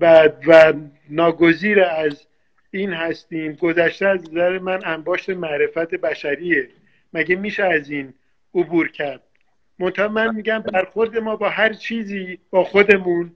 [0.00, 0.72] و, و
[1.10, 2.26] ناگزیر از
[2.70, 6.68] این هستیم گذشته از نظر من انباشت معرفت بشریه.
[7.12, 8.14] مگه میشه از این
[8.54, 9.20] عبور کرد؟
[9.78, 13.32] منتها من میگم برخورد ما با هر چیزی با خودمون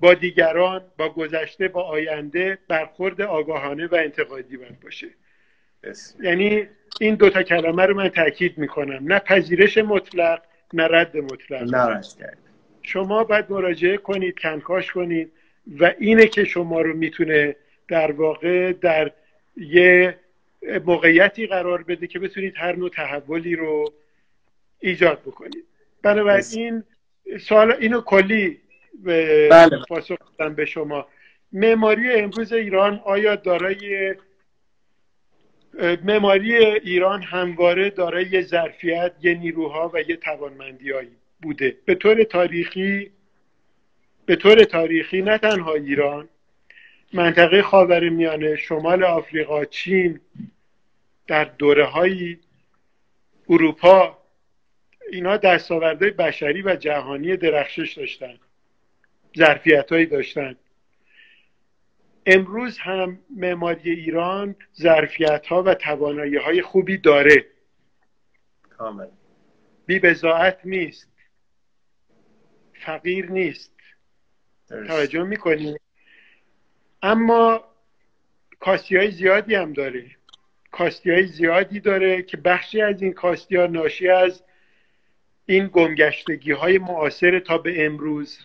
[0.00, 5.06] با دیگران با گذشته با آینده برخورد آگاهانه و انتقادی باید باشه.
[6.20, 6.68] یعنی
[7.00, 9.12] این دوتا کلمه رو من تاکید می‌کنم.
[9.12, 11.74] نه پذیرش مطلق نه رد مطلق.
[11.74, 12.00] نه
[12.82, 15.32] شما باید مراجعه کنید کنکاش کنید
[15.78, 17.56] و اینه که شما رو می‌تونه
[17.88, 19.12] در واقع در
[19.56, 20.18] یه
[20.84, 23.92] موقعیتی قرار بده که بتونید هر نوع تحولی رو
[24.80, 25.64] ایجاد بکنید.
[26.02, 26.84] بنابراین
[27.40, 28.60] سوال اینو کلی
[29.04, 29.78] به بله.
[29.88, 30.16] پاسخ
[30.56, 31.06] به شما.
[31.52, 34.14] معماری امروز ایران آیا دارای
[36.04, 41.76] معماری ایران همواره دارای یه ظرفیت یه نیروها و یه توانمندیهایی؟ بوده.
[41.84, 43.10] به طور تاریخی
[44.26, 46.28] به طور تاریخی نه تنها ایران
[47.12, 50.20] منطقه خاور میانه شمال آفریقا چین
[51.26, 52.36] در دوره های
[53.48, 54.18] اروپا
[55.10, 58.38] اینا دستاوردهای بشری و جهانی درخشش داشتن.
[59.38, 60.56] ظرفیت هایی داشتن.
[62.26, 67.46] امروز هم معماری ایران ظرفیت ها و توانایی های خوبی داره.
[68.70, 69.06] کامل
[69.86, 71.09] بی بزاعت نیست.
[72.86, 73.72] فقیر نیست.
[74.68, 75.76] توجه می‌کنی؟
[77.02, 77.64] اما
[78.60, 80.10] کاستی های زیادی هم داره.
[80.72, 84.42] کاستی های زیادی داره که بخشی از این کاستی ها ناشی از
[85.46, 88.38] این گمگشتگی های معاصر تا به امروز.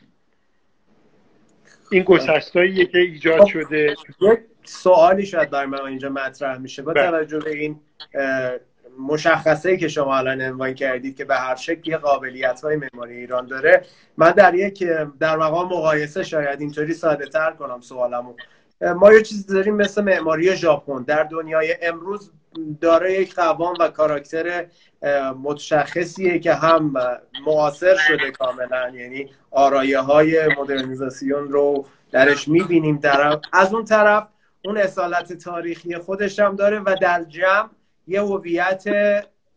[1.92, 3.96] این گسستایی که ایجاد خب، شده.
[4.22, 6.82] یک سوالی شاید برای من اینجا مطرح میشه.
[6.82, 7.10] با بله.
[7.10, 7.80] توجه به این
[9.00, 13.86] مشخصه که شما الان عنوان کردید که به هر شکل قابلیت های معماری ایران داره.
[14.18, 14.84] من در یک
[15.20, 18.34] در مقام مقایسه شاید اینطوری ساده تر کنم سوالمو.
[18.82, 21.04] ما یه چیزی داریم مثل معماری ژاپن.
[21.04, 22.32] در دنیای امروز
[22.82, 24.66] داره یک قوام و کاراکتر
[25.44, 26.94] متشخصیه که هم
[27.46, 28.90] معاصر شده کاملا.
[28.90, 34.28] یعنی آرایه های مدرنیزاسیون رو درش می‌بینیم در از اون طرف
[34.66, 37.70] اون اصالت تاریخی خودش هم داره و در جمع
[38.08, 38.84] یه هویت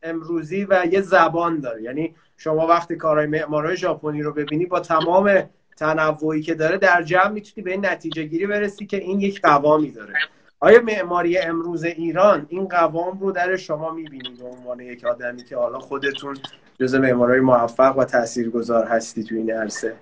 [0.03, 1.83] امروزی و یه زبان داره.
[1.83, 7.29] یعنی شما وقتی کارهای معمارای ژاپنی رو ببینی با تمام تنوعی که داره در جمع
[7.29, 10.15] می‌تونی به این نتیجه گیری برسی که این یک قوامی داره.
[10.61, 15.57] آیا معماری امروز ایران این قوام رو در شما می‌بینید به عنوان یک آدمی که
[15.57, 16.37] حالا خودتون
[16.81, 19.95] جز معمارای موفق و تاثیرگذار هستی تو این عرصه؟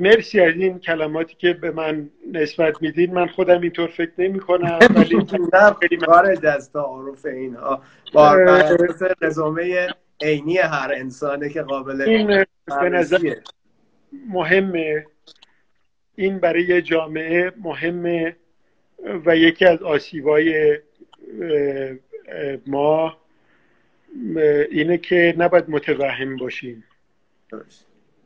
[0.00, 3.14] مرسی از این کلماتی که به من نسبت میدین.
[3.14, 5.26] من خودم اینطور فکر نمی کنم ولی
[6.06, 7.82] خارج از تعارف اینها.
[8.12, 8.34] با
[9.22, 9.88] رزومه
[10.20, 12.44] عینی هر انسانه که قابل این
[12.80, 13.34] به نظر
[14.28, 15.06] مهمه.
[16.14, 18.36] این برای جامعه مهمه
[19.26, 20.78] و یکی از آسیبای
[22.66, 23.16] ما
[24.70, 26.84] اینه که نباید متوهم باشیم.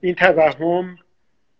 [0.01, 0.99] این توهم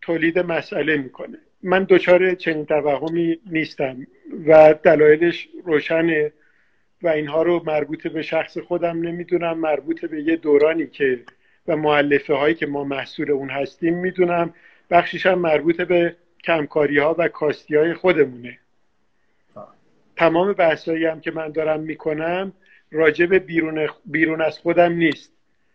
[0.03, 1.39] تولید مسئله می‌کنه.
[1.63, 4.07] من دچار چنین توهمی نیستم
[4.47, 6.33] و دلایلش روشنه
[7.03, 9.59] و اینها رو مربوط به شخص خودم نمی‌دونم.
[9.59, 11.21] مربوط به یه دورانی که
[11.69, 14.55] و معلفه هایی که ما محصول اون هستیم می‌دونم.
[14.91, 18.59] بخشیش هم مربوط به کمکاری ها و کاستی های خودمونه.
[20.17, 22.53] تمام بحثایی هم که من دارم می‌کنم
[22.91, 25.33] راجع به بیرون, بیرون از خودم نیست.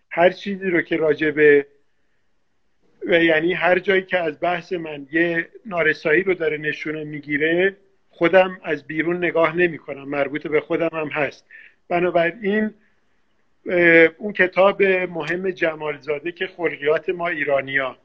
[0.10, 1.66] هر چیزی رو که راجع به
[3.06, 7.76] و یعنی هر جایی که از بحث من یه نارسایی رو داره نشونه می‌گیره
[8.10, 11.46] خودم از بیرون نگاه نمی کنم مربوط به خودم هم هست.
[11.90, 12.74] بنابراین
[14.18, 17.98] اون کتاب مهم جمالزاده که خلقیات ما ایرانیا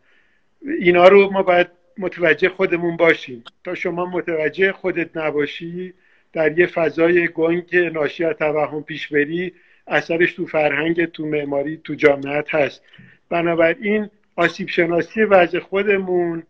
[0.63, 1.67] اینا رو ما باید
[1.99, 3.45] متوجه خودمون باشیم.
[3.65, 5.95] تا شما متوجه خودت نباشی
[6.33, 9.53] در یه فضای گنگ ناشی از توهم پیش بری
[9.87, 12.83] اثرش تو فرهنگ تو معماری تو جامعت هست.
[13.29, 16.42] بنابراین آسیب شناسی وضع خودمون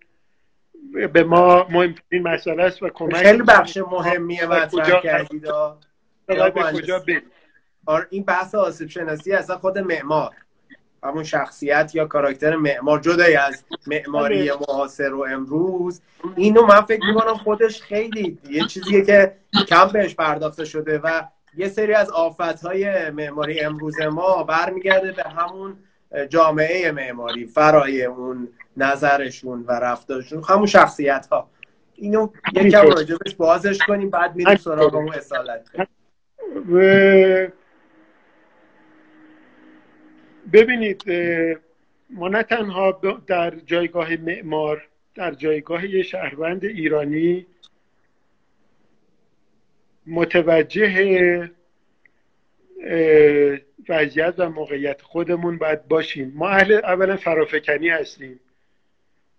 [1.12, 5.46] به ما مهمترین مسئله است و کمک خیلی بخش مهمیه مطرح کردید.
[6.74, 7.05] کجا
[7.87, 10.31] آره، این بحث آسیب شناسی اصلا خود معمار
[11.03, 14.59] همون شخصیت یا کاراکتر معمار جدای از معماری بله.
[14.68, 16.00] معاصر و امروز
[16.37, 19.37] اینو من فکر می‌کنم خودش خیلی یه چیزیه که
[19.68, 21.22] کم بهش پرداخته شده و
[21.57, 25.76] یه سری از آفتهای معماری امروز ما برمیگرده به همون
[26.29, 31.51] جامعه معماری فرای اون نظرشون و رفتارشون همون شخصیت ها
[31.94, 35.70] اینو یکم راجبش بازش کنیم بعد میریم سراغ اون اصالت.
[40.53, 41.05] ببینید
[42.11, 47.46] ما نه تنها در جایگاه معمار در جایگاه یه شهروند ایرانی
[50.07, 51.51] متوجه
[53.90, 56.33] وضعیت و موقعیت خودمون باید باشیم.
[56.35, 58.40] ما اهل اولا فرافکنی هستیم.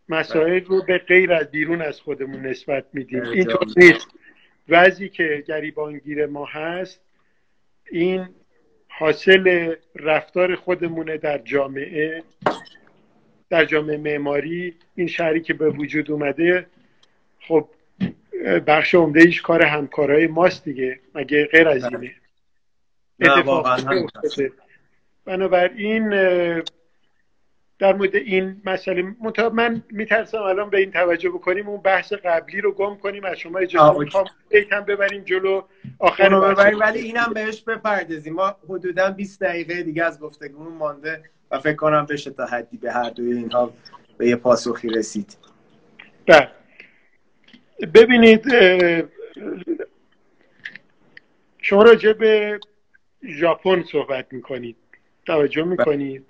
[0.09, 3.23] مسائل رو به غیر از بیرون از خودمون نسبت میدیم.
[3.23, 4.07] اینطور نیست.
[4.69, 7.01] وضعی که گریبانگیر ما هست
[7.91, 8.29] این
[8.87, 12.23] حاصل رفتار خودمونه در جامعه
[13.49, 14.75] در جامعه معماری.
[14.95, 16.65] این شهری که به وجود اومده
[17.39, 17.67] خب
[18.67, 20.99] بخش عمده ایش کار همکارای ماست دیگه.
[21.15, 22.11] مگه غیر از اینه؟
[25.25, 26.10] بنابراین
[27.79, 29.15] در مورد این مسئله
[29.53, 33.60] من میترسم الان به این توجه بکنیم اون بحث قبلی رو گم کنیم از شما
[33.60, 35.62] اجازه می‌خوام یکم ببریم جلو
[35.99, 38.34] آخر رو ببریم ولی اینم بهش بپردازیم.
[38.34, 42.91] ما حدودا 20 دقیقه دیگه از گفتگومون مانده و فکر کنم بشه تا حدی به
[42.91, 43.73] هر دوی اینها
[44.17, 45.38] به یه پاسخی رسید.
[46.27, 46.47] بله.
[47.93, 48.45] ببینید
[51.62, 52.60] شما راجع به
[53.23, 54.75] ژاپن صحبت می‌کنید.
[55.25, 56.25] توجه می‌کنید.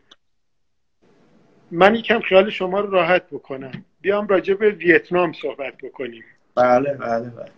[1.71, 3.86] من یکم خیال شما رو راحت بکنم.
[4.01, 6.23] بیام راجع به ویتنام صحبت بکنیم.
[6.56, 7.51] بله بله بله.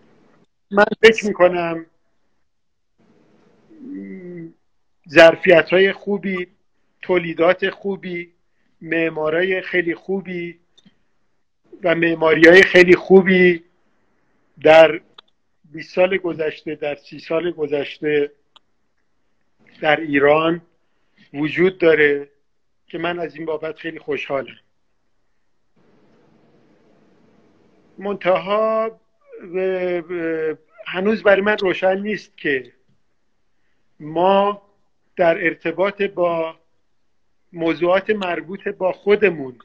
[0.70, 1.86] من فکر می‌کنم
[5.08, 6.46] ظرفیت های خوبی
[7.02, 8.32] تولیدات خوبی
[8.80, 10.58] معمارای خیلی خوبی
[11.82, 13.64] و معماری های خیلی خوبی
[14.62, 15.00] در
[15.64, 18.30] 20 سال گذشته در سی سال گذشته
[19.80, 20.62] در ایران
[21.34, 22.28] وجود داره
[22.86, 24.56] که من از این بابت خیلی خوشحالم.
[27.98, 29.00] منتها
[30.86, 32.72] هنوز برای من روشن نیست که
[34.00, 34.62] ما
[35.16, 36.56] در ارتباط با
[37.52, 39.58] موضوعات مربوط با خودمون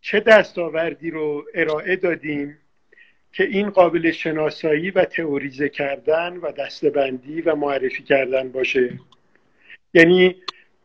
[0.00, 2.58] چه دستاوردی رو ارائه دادیم
[3.34, 8.98] که این قابل شناسایی و تئوریزه کردن و دستبندی و معرفی کردن باشه.
[9.94, 10.36] یعنی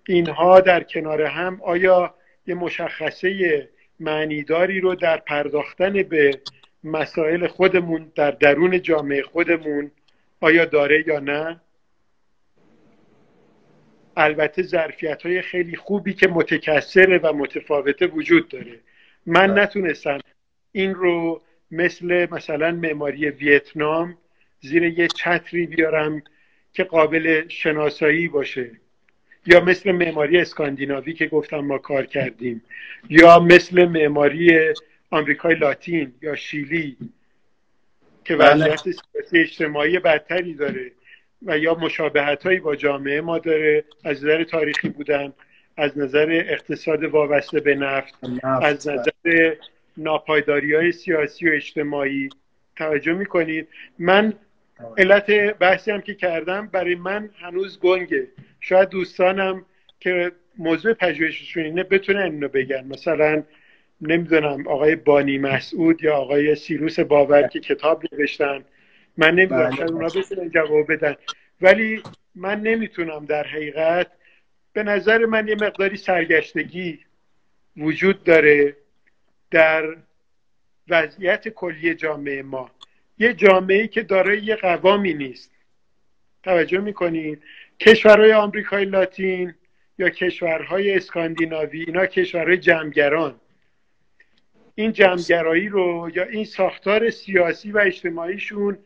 [0.07, 2.15] اینها در کنار هم آیا
[2.47, 6.41] یه مشخصه معنیداری رو در پرداختن به
[6.83, 9.91] مسائل خودمون در درون جامعه خودمون
[10.41, 11.61] آیا داره یا نه؟
[14.17, 18.79] البته ظرفیت های خیلی خوبی که متکثره و متفاوته وجود داره.
[19.25, 19.61] من بله.
[19.61, 20.19] نتونستم
[20.71, 24.17] این رو مثل مثلا معماری ویتنام
[24.61, 26.23] زیر یه چتری بیارم
[26.73, 28.71] که قابل شناسایی باشه.
[29.45, 32.61] یا مثل معماری اسکاندیناوی که گفتم ما کار کردیم.
[33.09, 34.73] یا مثل معماری
[35.11, 36.97] آمریکای لاتین یا شیلی
[38.25, 38.53] که بله.
[38.53, 40.91] وضعیت سیاسی اجتماعی بدتری داره
[41.41, 43.83] و یا مشابهت هایی با جامعه ما داره.
[44.03, 45.33] از نظر تاریخی بودن
[45.77, 49.53] از نظر اقتصاد وابسته به نفت, از نظر
[49.97, 52.29] ناپایداری های سیاسی و اجتماعی.
[52.75, 53.67] توجه می‌کنید؟
[53.99, 54.33] من
[54.97, 58.27] علت بحثی هم که کردم برای من هنوز گنگه.
[58.59, 59.65] شاید دوستانم
[59.99, 62.87] که موضوع پژوهششون اینه بتونن اینو بگن.
[62.87, 63.43] مثلا
[64.01, 68.65] نمی‌دونم آقای بانی مسعود یا آقای سیروس باور که کتاب نوشتن.
[69.17, 71.15] من نمی‌دونم شاید اونا بتونن جواب بدن.
[71.61, 72.03] ولی
[72.35, 74.07] من نمی‌تونم در حقیقت.
[74.73, 76.99] به نظر من یه مقداری سرگشتگی
[77.77, 78.75] وجود داره.
[79.51, 79.97] در
[80.89, 82.71] وضعیت کلی جامعه ما.
[83.17, 85.51] یه جامعه که دارای یه قوامی نیست.
[86.43, 87.41] توجه می‌کنید
[87.79, 89.53] کشورهای آمریکای لاتین
[89.97, 93.35] یا کشورهای اسکاندیناوی اینا کشورهای جمعگران.
[94.75, 98.77] این جمعگرایی رو یا این ساختار سیاسی و اجتماعیشون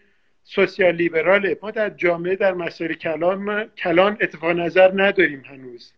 [0.43, 1.58] سوسیال لیبراله.
[1.62, 5.93] ما در جامعه در مسائل کلان کلان اتفاق نظر نداریم هنوز.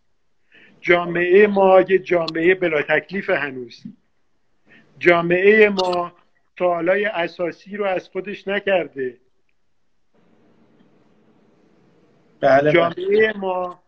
[0.82, 3.84] جامعه ما یه جامعه بلا تکلیف هنوز.
[4.99, 6.13] جامعه ما
[6.60, 9.17] سوالای اساسی رو از خودش نکرده.
[12.39, 12.71] بله.
[12.71, 13.84] جامعه ما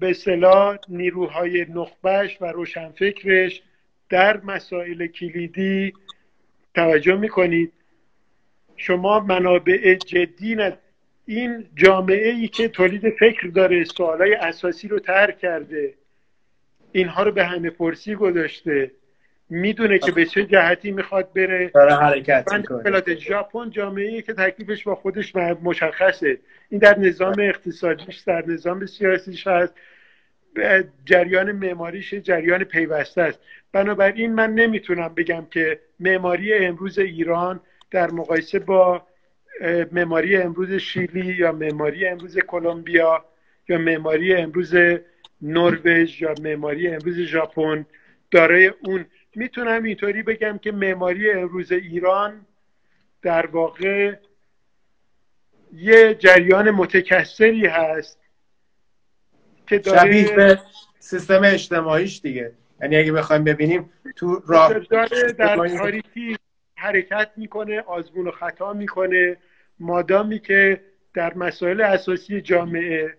[0.00, 3.62] به صلاح نیروهای نخبش و روشنفکرش
[4.08, 5.92] در مسائل کلیدی
[6.74, 7.72] توجه می‌کنید.
[8.76, 10.78] شما منابع جدی ند...
[11.26, 15.94] این جامعه ای که تولید فکر داره سوالای اساسی رو ترک کرده
[16.92, 18.90] اینها رو به همه پرسی گذاشته.
[19.50, 21.70] می‌دونه که به چه جهتی می‌خواد بره.
[21.74, 23.14] داره حرکت می‌کنه.
[23.14, 26.38] ژاپن جامعه که تکلیفش با خودش مشخصه.
[26.68, 29.74] این در نظام اقتصادیش در نظام سیاسیش هست.
[31.04, 33.40] جریان معماریش جریان پیوسته است.
[33.72, 39.06] بنابراین من نمی‌تونم بگم که معماری امروز ایران در مقایسه با
[39.92, 43.24] معماری امروز شیلی یا معماری امروز کلمبیا
[43.68, 44.74] یا معماری امروز
[45.42, 47.86] نروژ یا معماری امروز ژاپن
[48.30, 49.06] دارای اون
[49.38, 52.46] می‌تونم اینطوری بگم که معماری امروز ایران
[53.22, 54.14] در واقع
[55.72, 58.18] یه جریان متکثری هست
[59.66, 60.60] که داره شبیه به
[60.98, 62.52] سیستم اجتماعیش دیگه.
[62.80, 66.36] یعنی اگه بخوایم ببینیم تو راه در تاریخی
[66.76, 69.36] حرکت می‌کنه آزمون و خطا می‌کنه.
[69.80, 70.80] مادامی که
[71.14, 73.18] در مسائل اساسی جامعه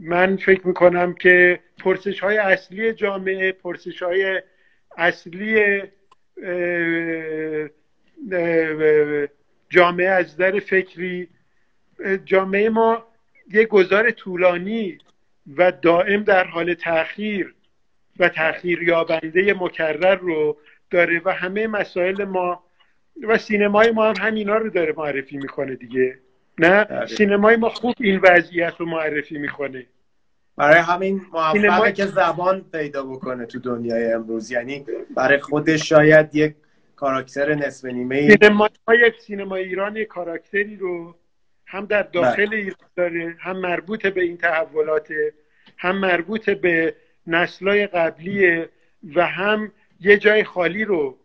[0.00, 4.42] من فکر می‌کنم که پرسش های اصلی جامعه پرسش های
[4.96, 5.82] اصلی
[9.70, 11.28] جامعه از در فکری
[12.24, 13.06] جامعه ما
[13.52, 14.98] یه گذار طولانی
[15.56, 17.54] و دائم در حال تاخیر
[18.18, 20.56] و تاخیر یابنده مکرر رو
[20.90, 22.64] داره و همه مسائل ما
[23.22, 26.18] و سینمای ما هم همینا رو داره معرفی می‌کنه دیگه
[26.58, 27.06] نه بله.
[27.06, 29.86] سینمای ما خوب این وضعیت رو معرفی می‌کنه
[30.56, 34.86] برای همین موفقه که زبان پیدا بکنه تو دنیای امروز یعنی
[35.16, 36.54] برای خودش شاید یک
[36.96, 38.68] کاراکتر نصف نیمه سینما
[39.06, 41.14] یک سینما ایران یک کاراکتری رو
[41.66, 42.56] هم در داخل بله.
[42.56, 45.08] ایران داره هم مربوط به این تحولات
[45.76, 46.94] هم مربوط به
[47.26, 48.64] نسلای قبلی
[49.14, 51.18] و هم یه جای خالی رو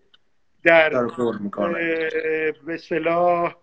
[0.63, 0.89] در
[2.65, 3.55] به صلاح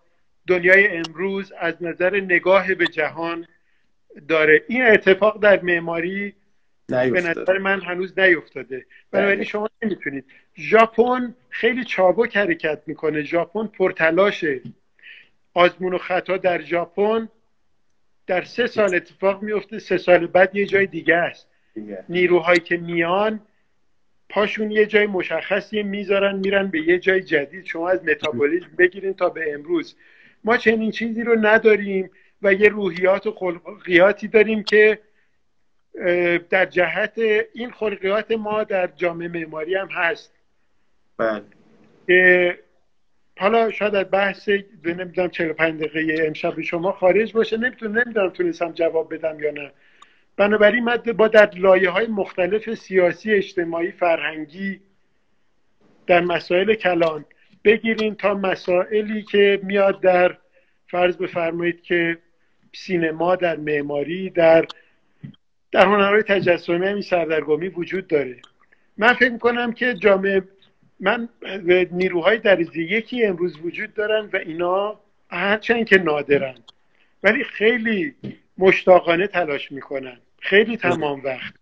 [0.46, 3.46] دنیای امروز از نظر نگاه به جهان
[4.28, 4.62] داره.
[4.68, 6.34] این اتفاق در معماری
[6.88, 8.86] به نظر من هنوز نیفتاده.
[9.10, 9.44] بنابراین بله.
[9.44, 10.24] شما نمی‌تونید.
[10.56, 13.22] ژاپن خیلی چابک حرکت می‌کنه.
[13.22, 14.60] ژاپن پرتلاشه.
[15.54, 17.28] آزمون و خطا در ژاپن
[18.26, 21.48] در سه سال اتفاق میفته سه سال بعد یه جای دیگه است.
[22.08, 23.40] نیروهایی که میان
[24.28, 27.64] پاشون یه جای مشخصی می‌ذارن میرن به یه جای جدید.
[27.64, 29.96] شما از متابولیسم بگیرین تا به امروز.
[30.44, 32.10] ما چنین چیزی رو نداریم.
[32.42, 34.98] و یه روحیات و خلقیاتی داریم که
[36.50, 37.18] در جهت
[37.54, 40.32] این خلقیات ما در جامعه معماری هم هست.
[41.16, 41.42] بله.
[43.38, 44.48] حالا شاید از بحث
[44.84, 47.56] نمی‌دونم 45 دقیقه امشب شما خارج باشه.
[47.56, 49.70] نمی‌تونم نمی‌دونم تونستم جواب بدم یا نه.
[50.36, 54.80] بنابراین من با در لایه های مختلف سیاسی اجتماعی فرهنگی
[56.06, 57.24] در مسائل کلان
[57.64, 60.38] بگیریم تا مسائلی که میاد در
[60.86, 62.18] فرض بفرمایید که
[62.76, 64.66] سینما در معماری در
[65.72, 68.36] در هنرهای تجسمی همین سردرگمی وجود داره.
[68.96, 70.42] من فکر می‌کنم که جامعه
[71.00, 71.28] من
[71.92, 75.00] نیروهای درجه یکی امروز وجود دارن و اینا
[75.30, 76.54] هرچند که نادرن.
[77.22, 78.14] ولی خیلی
[78.58, 80.18] مشتاقانه تلاش می‌کنن.
[80.40, 81.54] خیلی تمام وقت.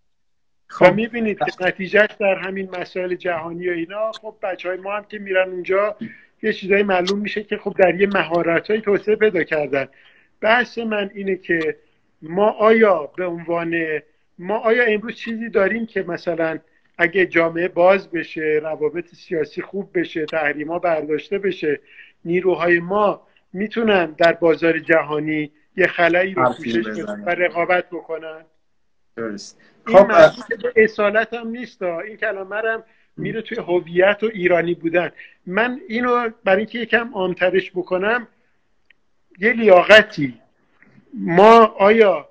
[0.67, 0.95] خب.
[0.95, 5.19] می‌بینید که نتیجهش در همین مسائل جهانی و اینا خب بچه های ما هم که
[5.19, 5.97] میرن اونجا
[6.43, 9.89] یه چیزایی معلوم میشه که خب در یه مهارت های توسعه پیدا کردن.
[10.41, 11.77] بحث من اینه که
[12.23, 14.01] ما آیا به عنوان
[14.39, 16.59] ما آیا امروز چیزی داریم که مثلا
[16.99, 21.81] اگه جامعه باز بشه روابط سیاسی خوب بشه تحریما برداشته بشه
[22.25, 26.87] نیروهای ما می‌تونن در بازار جهانی یه خلایی رو پوشش
[27.27, 28.45] و رقابت بکنن؟
[29.17, 29.61] درست.
[29.87, 30.11] خب
[30.77, 31.83] اصالت هم نیست.
[31.83, 32.83] این کلمه هم
[33.17, 35.11] میره توی هویت و ایرانی بودن.
[35.47, 38.29] من اینو برای اینکه یکم عامترش بکنم
[39.39, 40.41] یه لیاقتی.
[41.15, 42.29] ما آیا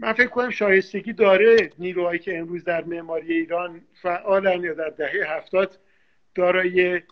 [0.00, 5.36] من فکر کنم شایستگی داره نیروهایی که امروز در معماری ایران فعالن یا در دهه
[5.36, 5.78] هفتاد
[6.34, 7.02] دارای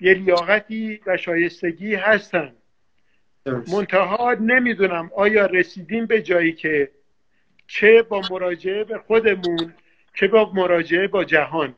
[0.00, 2.54] یه لیاقتی و شایستگی هستن.
[3.46, 6.90] منتها نمی‌دونم آیا رسیدیم به جایی که
[7.66, 9.74] چه با مراجعه به خودمون
[10.14, 11.74] چه با مراجعه با جهان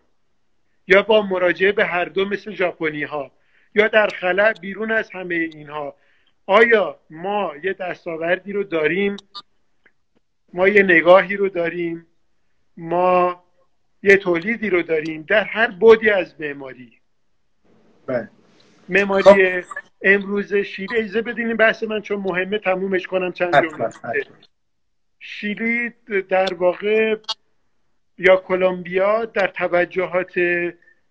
[0.87, 3.31] یا با مراجعه به هر دو مثل ژاپنی ها
[3.75, 5.95] یا در خلع بیرون از همه اینها.
[6.51, 9.17] آیا ما یه دستاوردی رو داریم؟
[10.53, 12.07] ما یه نگاهی رو داریم؟
[12.77, 13.45] ما
[14.03, 16.93] یه تولیدی رو داریم در هر بودی از معماری؟
[18.07, 18.31] بله.
[18.89, 19.69] معماری خب.
[20.03, 23.91] امروز شیلی ایزه بدینیم بحث من چون مهمه تمومش کنم چند جمله.
[25.21, 25.91] شیلی
[26.29, 27.17] در واقع
[28.19, 30.33] یا کلمبیا در توجهات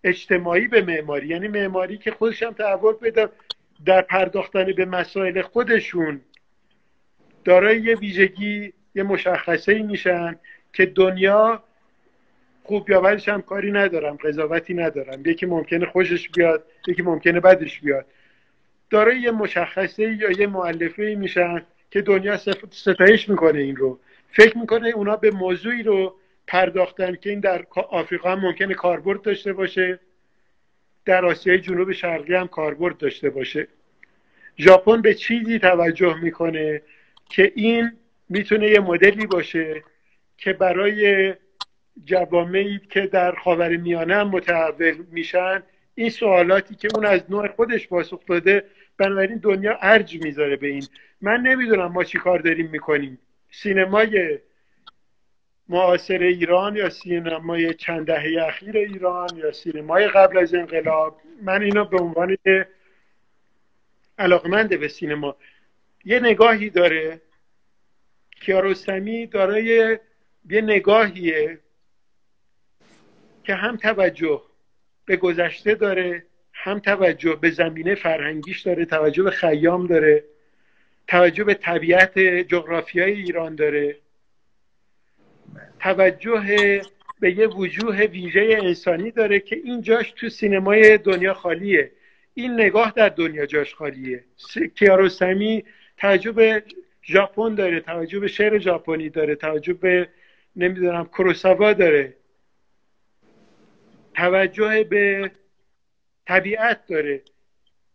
[0.04, 3.32] اجتماعی به معماری یعنی معماری که خودش هم تحول پیدا
[3.86, 6.22] در پرداختن به مسائل خودشون
[7.46, 10.36] دارای یه ویژگی یه مشخصه ای میشن
[10.74, 11.64] که دنیا
[12.64, 15.22] خوب یا بدش هم کاری ندارم قضاوتی ندارم.
[15.26, 18.06] یکی ممکنه خوشش بیاد یکی ممکنه بدش بیاد.
[18.90, 22.38] دارای یه مشخصه یا یه معلفه میشن که دنیا
[22.72, 24.00] ستایش می‌کنه این رو.
[24.32, 26.16] فکر می‌کنه اونا به موضوعی رو
[26.48, 30.00] پرداختن که این در آفریقا هم ممکنه کاربرد داشته باشه.
[31.06, 33.68] در آسیای جنوب شرقی هم کاربرد داشته باشه.
[34.60, 36.82] ژاپن به چیزی توجه می‌کنه
[37.30, 37.91] که این
[38.30, 39.84] می‌تونه یه مدلی باشه
[40.38, 41.34] که برای
[42.06, 45.64] جوامعی که در خاور میانه هم متحول میشن
[45.95, 48.66] این سوالاتی که اون از نوع خودش پاسخ داده
[48.97, 50.88] بنابراین دنیا ارج می‌ذاره به این.
[51.22, 53.20] من نمی‌دونم ما چی کار داریم می‌کنیم.
[53.52, 54.39] سینمای
[55.70, 61.86] معاصر ایران یا سینمای چند دهه اخیر ایران یا سینمای قبل از انقلاب؟ من اینو
[61.86, 62.38] به عنوان
[64.18, 65.36] علاقمنده به سینما
[66.06, 67.22] یه نگاهی داره.
[68.42, 70.00] کیارستمی دارای
[70.50, 71.60] یه نگاهیه
[73.44, 74.42] که هم توجه
[75.06, 80.24] به گذشته داره هم توجه به زمینه فرهنگیش داره توجه به خیام داره
[81.08, 83.98] توجه به طبیعت جغرافیای ایران داره.
[85.80, 86.82] توجه
[87.20, 91.91] به یه وجوه ویژه انسانی داره که این جاش تو سینمای دنیا خالیه.
[92.34, 94.24] این نگاه در دنیا جاش خالیه.
[94.76, 95.64] کیاروسمی
[95.97, 96.64] توجه به
[97.04, 100.10] ژاپن داره توجه به شعر ژاپنی داره توجه به
[100.56, 102.14] نمی‌دونم کروساوا داره.
[104.14, 105.32] توجه به
[106.28, 107.22] طبیعت داره.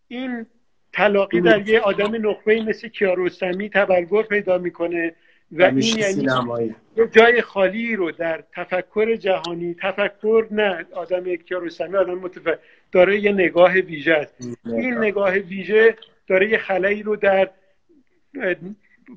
[0.09, 0.47] این
[0.93, 5.15] تلاقی در یه آدم نخبه مثل کیاروسمی تبلور پیدا می‌کنه.
[5.53, 12.15] و این یعنی یه جای خالی رو در تفکر جهانی تفکر نه آدم کیاروسمی آدم
[12.15, 12.59] متفکر
[12.93, 14.35] داره یه نگاه ویژه است.
[14.67, 17.51] این نگاه ویژه داره یه خلایی رو در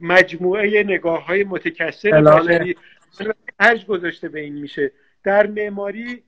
[0.01, 2.23] مجموعه نگاه های متکثر
[3.59, 4.91] ارج گذاشته به این میشه.
[5.23, 6.23] در معماری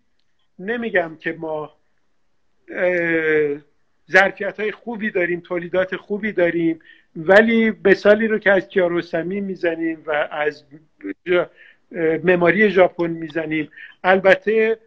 [0.59, 1.71] نمیگم که ما
[4.11, 6.79] ظرفیت های خوبی داریم تولیدات خوبی داریم.
[7.15, 10.63] ولی مثالی رو که از کیاروسمی می‌زنیم و از
[12.23, 13.71] معماری ژاپن می‌زنیم
[14.03, 14.79] البته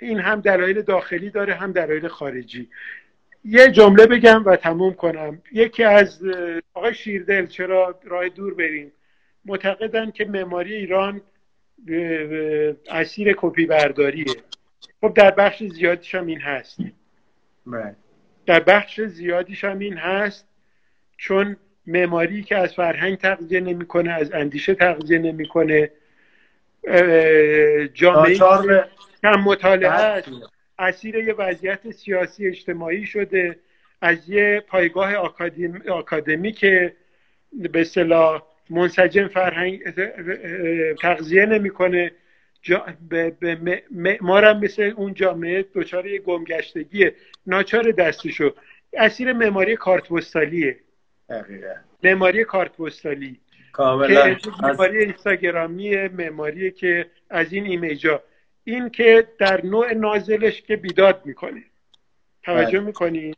[0.00, 2.68] این هم دلایل داخلی داره هم دلایل خارجی.
[3.44, 5.42] یه جمله بگم و تموم کنم.
[5.52, 6.24] یکی از
[6.74, 8.92] آقای شیردل چرا راه دور بریم؟
[9.44, 11.20] معتقدن که معماری ایران
[12.90, 14.24] اسیر کپی برداریه
[15.00, 16.78] خب در بخش زیادیش هم این هست.
[17.66, 17.96] بله.
[18.46, 20.48] در بخش زیادیش هم این هست
[21.22, 21.56] چون
[21.86, 25.90] معماری که از فرهنگ تغذیه نمی‌کنه از اندیشه تغذیه نمی‌کنه
[27.94, 28.34] جامعه
[29.22, 30.28] کم مطالعه است.
[30.78, 33.56] اسیر یه وضعیت سیاسی اجتماعی شده
[34.00, 35.14] از یه پایگاه
[35.88, 36.92] آکادمی که
[37.52, 39.82] به صلاح منسجم فرهنگ
[41.02, 42.10] تغذیه نمی‌کنه.
[43.08, 43.36] به
[43.90, 47.14] معمارم مثل اون جامعه دچار یه گمگشتگیه.
[47.46, 48.54] ناچار دستشو.
[48.92, 50.76] اسیر معماری کارت پستالیه
[52.02, 53.40] معماری کارت پستالی
[53.72, 58.22] کاملا معماری اینستاگرامی معماری که از این ایمیجا
[58.64, 61.62] این که در نوع نازلش که بیداد می‌کنه.
[62.42, 62.86] توجه بله.
[62.86, 63.34] می‌کنی؟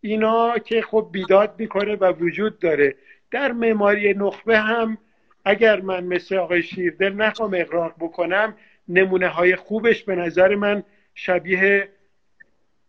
[0.00, 2.94] اینا که خب بیداد می‌کنه و وجود داره.
[3.30, 4.98] در معماری نخبه هم
[5.44, 8.56] اگر من مثل آقای شیردل نخوام اقراق بکنم
[8.88, 10.82] نمونه های خوبش به نظر من
[11.14, 11.88] شبیه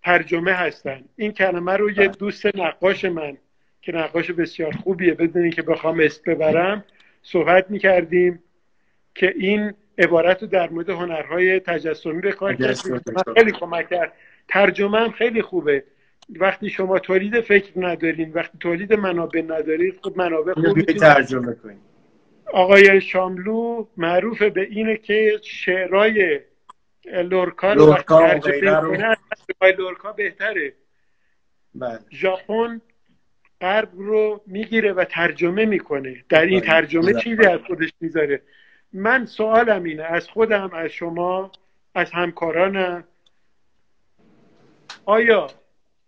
[0.04, 1.04] ترجمه هستن.
[1.16, 2.08] این کلمه رو یه بله.
[2.08, 3.38] دوست نقاش من
[3.84, 5.14] که نقاش بسیار خوبیه.
[5.14, 6.84] بدون که بخوام اسم ببرم
[7.22, 8.44] صحبت می‌کردیم
[9.16, 12.58] که این عبارت رو در مورد هنرهای تجسمی به کار
[13.38, 14.14] خیلی کمک کرد.
[14.48, 15.84] ترجمه هم خیلی خوبه.
[16.30, 21.78] وقتی شما تولید فکر ندارین وقتی تولید منابع ندارید خود منابع خوب ترجمه کنید
[22.54, 26.40] آقای شاملو معروف به اینه که شعرهای
[27.06, 29.18] لورکا رو ترجمه کنه
[29.78, 30.74] لورکا بهتره.
[31.76, 32.00] بله.
[32.12, 32.82] ژاپن
[33.64, 36.26] غرب رو می‌گیره و ترجمه می‌کنه.
[36.30, 36.70] در این بله.
[36.70, 38.42] ترجمه چیزی از خودش می‌ذاره.
[38.94, 40.04] من سوالم اینه.
[40.04, 41.52] از خودم از شما
[41.96, 43.04] از همکارانم.
[45.06, 45.48] آیا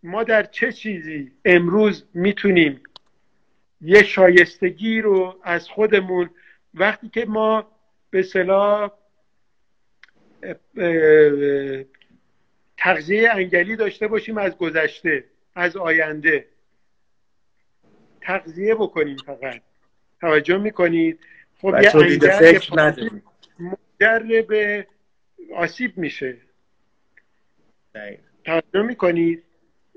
[0.03, 2.82] ما در چه چیزی امروز می‌تونیم
[3.82, 6.30] یه شایستگی رو از خودمون
[6.74, 7.68] وقتی که ما
[8.10, 8.91] به صلاح
[12.78, 15.24] تغذیه انگلی داشته باشیم از گذشته
[15.56, 16.55] از آینده
[18.26, 19.62] تغذیه بکنیم فقط.
[20.22, 21.20] توجه می‌کنید؟
[21.62, 22.58] خب یه فکر
[24.42, 24.88] به
[25.56, 26.38] آسیب میشه.
[28.46, 29.44] توجه می‌کنید؟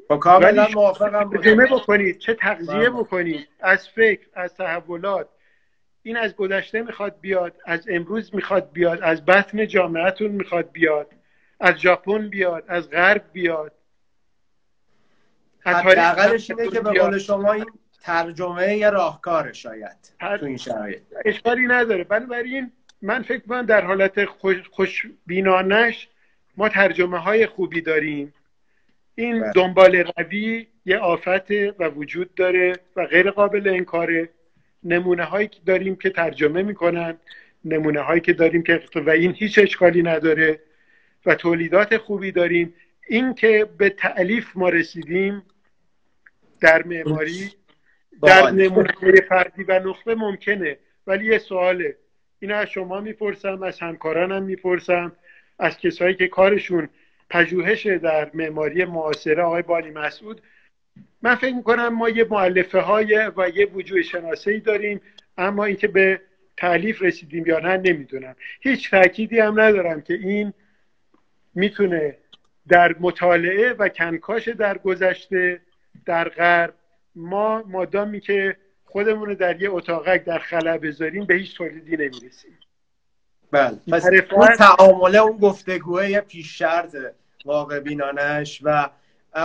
[0.08, 1.30] با کاملا موافقم
[1.70, 2.18] بکنید.
[2.18, 5.28] چه تغذیه بکنید؟ از فکر از تحولات.
[6.02, 11.10] این از گذشته می‌خواد بیاد از امروز می‌خواد بیاد از بطن جامعهتون می‌خواد بیاد
[11.60, 13.72] از ژاپن بیاد از غرب بیاد.
[15.60, 17.66] حداقلش اینه که به قول شما این
[18.00, 21.02] ترجمه یا راهکار شاید تو این شرایط.
[21.24, 22.04] اشکالی نداره.
[22.04, 22.72] بنابراین
[23.02, 26.08] من فکر کنم در حالت خوش, خوشبینانش
[26.56, 28.34] ما ترجمه های خوبی داریم.
[29.14, 29.52] این بله.
[29.52, 34.28] دنبال روی یه آفت و وجود داره و غیر قابل انکاره
[34.84, 37.18] نمونه هایی که داریم که ترجمه می‌کنن
[37.64, 40.60] نمونه هایی که داریم که و این هیچ اشکالی نداره
[41.26, 42.74] و تولیدات خوبی داریم.
[43.08, 45.42] این که به تعلیف ما رسیدیم
[46.60, 47.50] در معماری
[48.22, 48.50] در.
[48.50, 51.96] نمونه فردی و نخبه ممکنه ولی یه سواله.
[52.40, 55.12] این از شما می‌پرسم از همکارانم می‌پرسم
[55.58, 56.88] از کسایی که کارشون
[57.30, 60.42] پژوهش در معماری معاصره آقای بانی مسعود.
[61.22, 65.00] من فکر می‌کنم ما یه معلفه های و یه وجوه شناسه داریم
[65.38, 66.20] اما اینکه به
[66.56, 68.36] تعلیف رسیدیم یا نه نمی‌دونم.
[68.60, 70.52] هیچ تأکیدی هم ندارم که این
[71.54, 72.16] می‌تونه
[72.68, 75.60] در مطالعه و کنکاش در گذشته
[76.06, 76.74] در غرب
[77.18, 82.58] ما مادامی که خودمون رو در یه اتاقک در خلا بذاریم به هیچ تولیدی نمی‌رسیم.
[83.50, 83.78] بله.
[83.92, 86.96] پس اون تعامله اون گفتگوه یه پیش شرط
[87.44, 88.90] واقع بینانش و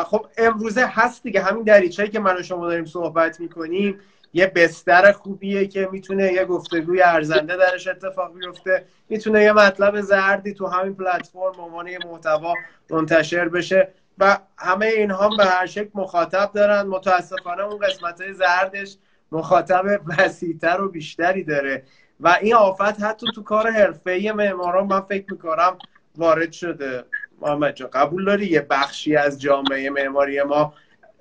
[0.05, 1.41] خب امروزه هست دیگه.
[1.41, 3.99] همین دریچه‌ای که من و شما داریم صحبت می‌کنیم
[4.33, 8.85] یه بستر خوبیه که می‌تونه یه گفتگوی ارزنده درش اتفاق بیفته.
[9.09, 12.53] می‌تونه یه مطلب زردی تو همین پلتفرم عنوان یه محتوا
[12.89, 13.93] منتشر بشه.
[14.17, 16.81] و همه اینها به هر شکل مخاطب دارن.
[16.87, 18.97] متاسفانه اون قسمت های زردش
[19.31, 21.83] مخاطب وسیعتر و بیشتری داره.
[22.19, 25.77] و این آفت حتی تو کار حرفه‌ای معماران من فکر می‌کنم
[26.17, 27.05] وارد شده.
[27.41, 30.73] محمد جان قبول داری؟ یه بخشی از جامعه معماری ما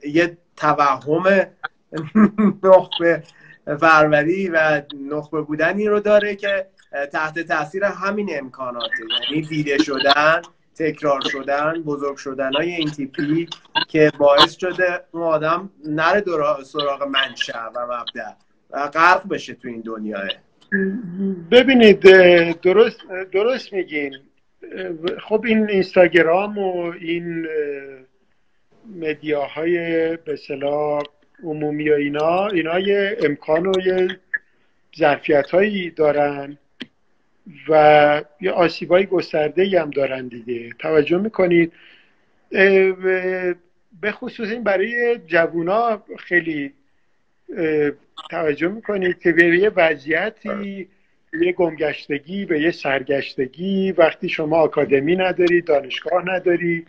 [0.04, 1.46] یه توهم
[2.62, 3.22] نخبه
[3.80, 6.66] فروری و نخبه بودنی رو داره که
[7.12, 9.04] تحت تاثیر همین امکاناته.
[9.30, 10.42] یعنی دیده شدن
[10.76, 13.48] تکرار شدن بزرگ شدن های این تیپی
[13.88, 16.24] که باعث شده اون آدم نره
[16.64, 18.32] سراغ منشأ و مبدع
[18.70, 20.28] و غرق بشه تو این دنیاه.
[21.50, 22.00] ببینید
[22.60, 23.00] درست
[23.32, 24.16] درست میگین.
[25.28, 27.46] خب این اینستاگرام و این
[29.00, 29.76] مدیاهای
[30.16, 30.38] به
[31.44, 34.08] عمومی و اینا اینا یه امکان و یه
[34.98, 36.58] ظرفیت هایی دارن.
[37.68, 40.70] و یه آسیبای گسترده هم دارن دیگه.
[40.78, 41.72] توجه می‌کنید؟
[44.00, 46.72] به خصوص این برای جوونا خیلی
[48.30, 50.88] توجه می‌کنید که به یه وضعیتی
[51.40, 56.86] یه گمگشتگی به یه سرگشتگی وقتی شما آکادمی نداری دانشگاه نداری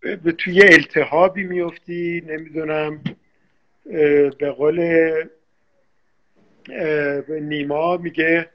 [0.00, 3.00] به توی التهابی میفتی نمی‌دونم
[4.38, 5.12] به قول
[7.28, 8.48] نیما میگه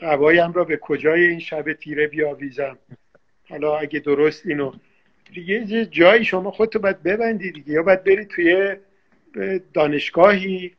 [0.00, 2.78] قوایم را به کجای این شب تیره بیاویزم.
[3.48, 4.72] حالا اگه درست اینو
[5.34, 7.72] دیگه جایی شما خودتو باید ببندی دیگه.
[7.72, 8.76] یا باید بری توی
[9.74, 10.72] دانشگاهی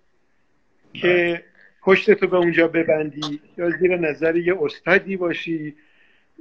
[0.94, 1.44] که
[1.82, 5.76] پشتتو به اونجا ببندی یا زیر نظر یه استادی باشی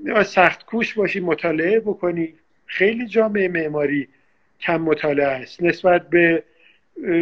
[0.05, 2.35] یا سخت کوش باشی مطالعه بکنی.
[2.67, 4.09] خیلی جامعه معماری
[4.61, 6.43] کم مطالعه است نسبت به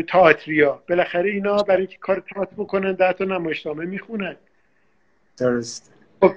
[0.09, 4.37] تئاتریا بالاخره اینا برای کار تئاتر بکنن ده تا نمایشنامه می‌خونن.
[5.37, 6.33] درست خب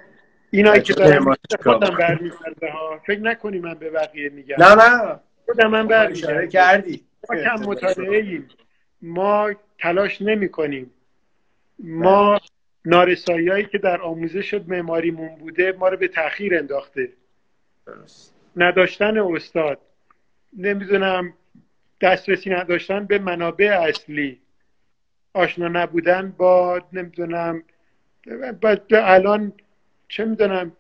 [0.52, 4.56] اینا که دارم خودم برمیگرده ها فکر نکنی من به بقیه میگم.
[4.60, 5.20] نه نه.
[5.46, 7.06] خودم من برمیگرده کردی.
[7.30, 8.48] ما کم مطالعه ایم
[9.02, 10.92] ما تلاش نمی کنیم
[11.80, 12.40] ما
[12.86, 17.10] نارسایی هایی که در آموزش معماریمون بوده ما رو به تاخیر انداخته.
[18.56, 19.80] نداشتن استاد.
[20.58, 21.34] نمی‌دونم
[22.02, 24.42] دسترسی نداشتن به منابع اصلی.
[25.34, 27.64] آشنا نبودن با نمی‌دونم
[28.92, 29.54] الان
[30.08, 30.72] چه می‌دونم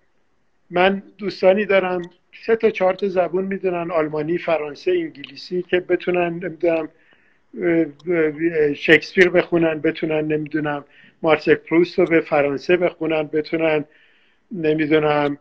[0.69, 2.01] من دوستانی دارم
[2.45, 6.89] سه تا چهار تا زبون می‌دونن آلمانی فرانسه انگلیسی که بتونن نمی‌دونم
[8.73, 10.85] شکسپیر بخونن بتونن نمی‌دونم
[11.21, 13.85] مارسک پروست رو به فرانسه بخونن بتونن
[14.51, 15.37] نمی‌دونم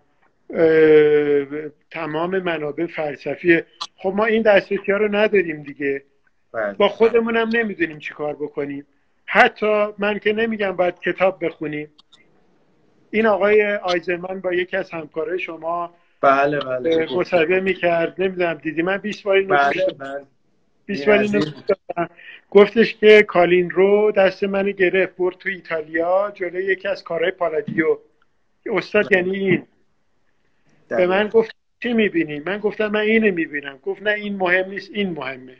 [1.90, 3.62] تمام منابع فلسفی.
[3.96, 6.02] خب ما این دسترسی ها رو نداریم دیگه.
[6.52, 6.72] بله.
[6.72, 8.86] با خودمون هم نمی‌دونیم چی کار بکنیم.
[9.26, 11.90] حتی من که نمیگم باید کتاب بخونیم.
[13.10, 17.06] این آقای آیزمن با یکی از همکارای شما بله بله.
[17.16, 18.20] مصاحبه می‌کرد.
[18.20, 20.24] نمی‌دونم دیدی؟ من 20 بار بله بله.
[20.86, 21.40] 20 بار اینو
[22.50, 27.98] گفتش که کالین رو دست من گرفت برد تو ایتالیا جلوی یکی از کارهای پالادیو.
[28.66, 29.66] استاد یعنی این.
[30.88, 33.78] به من گفت چی می‌بینی؟ من گفتم من اینو می‌بینم.
[33.82, 35.56] گفت نه این مهم نیست این مهمه.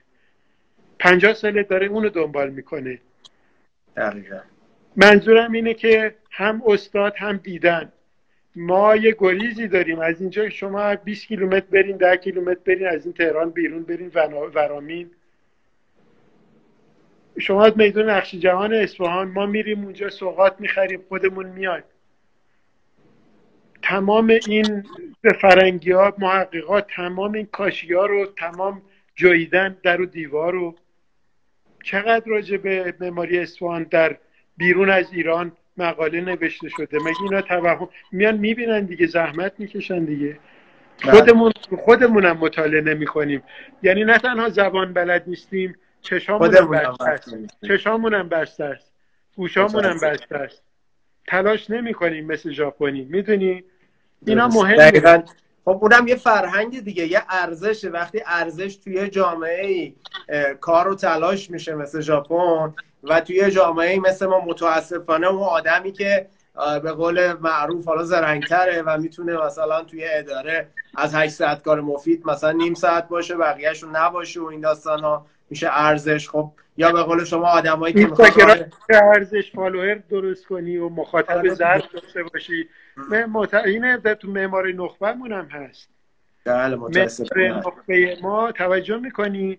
[0.98, 2.98] پنجاه ساله داره اونو دنبال می‌کنه.
[3.96, 4.40] دقیقا.
[4.96, 7.92] منظورم اینه که هم استاد هم دیدن.
[8.56, 9.98] ما یه گریزی داریم.
[9.98, 14.10] از اینجا شما 20 کیلومتر برین 10 کیلومتر برین از این تهران بیرون برین
[14.54, 15.10] ورامین.
[17.38, 21.84] شما میدون نقش جهان اصفهان ما میریم اونجا سوقات می‌خریم خودمون میاد
[23.82, 24.84] تمام این
[25.40, 28.82] فرنگی ها محققات تمام این کاشی ها رو تمام
[29.14, 30.74] جویدن در و دیوار رو
[31.86, 34.16] چقدر راجع به معماری اصفهان در
[34.56, 40.38] بیرون از ایران مقاله نوشته شده؟ مگه اینا توهم میان می‌بینن دیگه زحمت می‌کشن دیگه.
[41.02, 41.52] خودمون
[41.84, 43.42] خودمونم مطالعه نمی کنیم
[43.82, 47.36] یعنی نه تنها زبان بلد نیستیم چشامونم بسته است.
[47.68, 48.92] چشامونم بسته است.
[49.36, 50.62] گوشامونم بسته است.
[51.26, 53.04] تلاش نمی کنیم مثل ژاپنی.
[53.04, 53.64] می‌دونی؟
[54.26, 55.24] اینا مهمه
[55.68, 59.94] خب اونم یه فرهنگ دیگه یه ارزشه وقتی ارزش توی جامعه ای
[60.60, 65.92] کار و تلاش میشه مثل ژاپن و توی جامعه ای مثل ما متاسفانه اون آدمی
[65.92, 66.28] که
[66.82, 72.26] به قول معروف حالا زرنگتره و می‌تونه مثلا توی اداره از 8 ساعت کار مفید
[72.26, 76.28] مثلا نیم ساعت باشه بقیهشون نباشه و این داستان ها میشه ارزش.
[76.28, 81.54] خب یا به قول شما آدمایی که می‌خواد ارزش فالوور درست کنی و مخاطب آره.
[81.54, 82.68] زرد داشته باشی.
[83.28, 83.54] مت...
[83.54, 85.88] اینه تو معماری نخبه هم هست.
[86.44, 89.58] بله نخبه ما توجه می‌کنی؟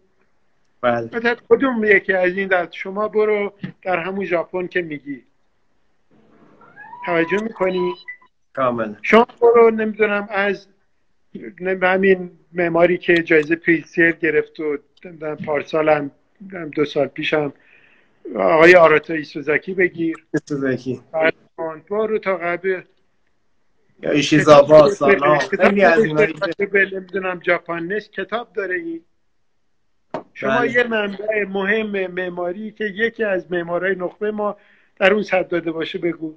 [0.82, 1.36] بله.
[1.50, 3.54] کدوم یکی از این در شما برو
[3.84, 5.24] در همون ژاپن که میگی.
[7.06, 7.94] توجه می‌کنی؟
[8.54, 10.68] کامل شما برو نمی‌دونم از
[11.82, 14.60] همین معماری که جایزه پریسیر گرفت
[15.22, 16.12] و پارسال هم
[16.76, 17.54] دو سال پیشم.
[18.36, 20.16] آقای آراتا ایسوزاکی بگیر.
[20.34, 21.02] ایسوزاکی.
[21.90, 22.82] برو تا قبل.
[24.02, 26.34] یا ایشیزاوا سانا خیلی از اینایی
[26.74, 29.02] نمی‌دونم ژاپن کتاب داره این.
[30.34, 30.72] شما بله.
[30.72, 34.58] یه منبع مهم معماری که یکی از معمارای نخبه ما
[35.00, 36.36] در اون صد داده باشه بگو.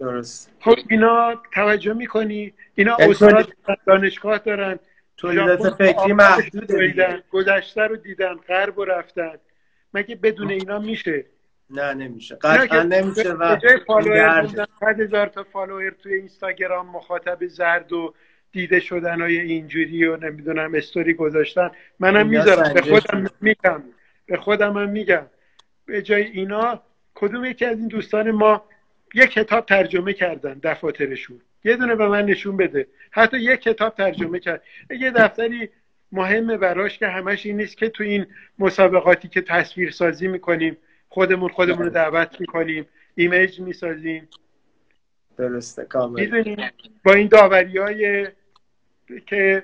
[0.00, 0.50] درست.
[0.60, 3.52] خب اینا توجه می‌کنی؟ اینا استاد
[3.86, 4.78] دانشگاه دارن.
[5.16, 6.72] تولیدات فکری محدود
[7.30, 9.38] گذشته رو دیدن غرب رو رفتن.
[9.94, 11.26] مگه بدون اینا میشه؟
[11.70, 12.34] نه نمیشه.
[12.34, 13.58] قطعا نمیشه و
[14.82, 18.14] هزار تا فالوور توی اینستاگرام مخاطب زرد و
[18.52, 21.70] دیده شدن های اینجوری و نمی‌دونم استوری گذاشتن.
[21.98, 22.74] منم می‌ذارم.
[22.74, 23.82] به خودم میگم.
[24.26, 25.26] به خودم هم میگم.
[25.86, 26.82] به جای اینا
[27.14, 28.64] کدوم یکی از این دوستان ما
[29.14, 31.40] یک کتاب ترجمه کردن دفاترشون.
[31.64, 32.86] یه دونه به من نشون بده.
[33.10, 34.62] حتی یک کتاب ترجمه کرد.
[34.90, 35.68] یه دفتری
[36.12, 38.26] مهمه براش که همش این نیست که تو این
[38.58, 40.76] مسابقاتی که تصویر سازی می‌کنیم
[41.08, 44.28] خودمون خودمون رو دعوت می‌کنیم ایمیج می‌سازیم.
[45.36, 46.68] درسته کامل.
[47.04, 48.28] با این داوری های
[49.26, 49.62] که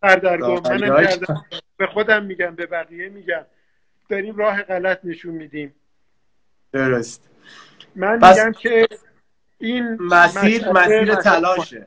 [0.00, 1.44] سردرگم منم کردم
[1.76, 3.44] به خودم میگم به بقیه میگم.
[4.08, 5.74] داریم راه غلط نشون میدیم.
[6.72, 7.28] درست.
[7.96, 8.88] من میگم که
[9.58, 11.86] این مسیر مسیر تلاشه.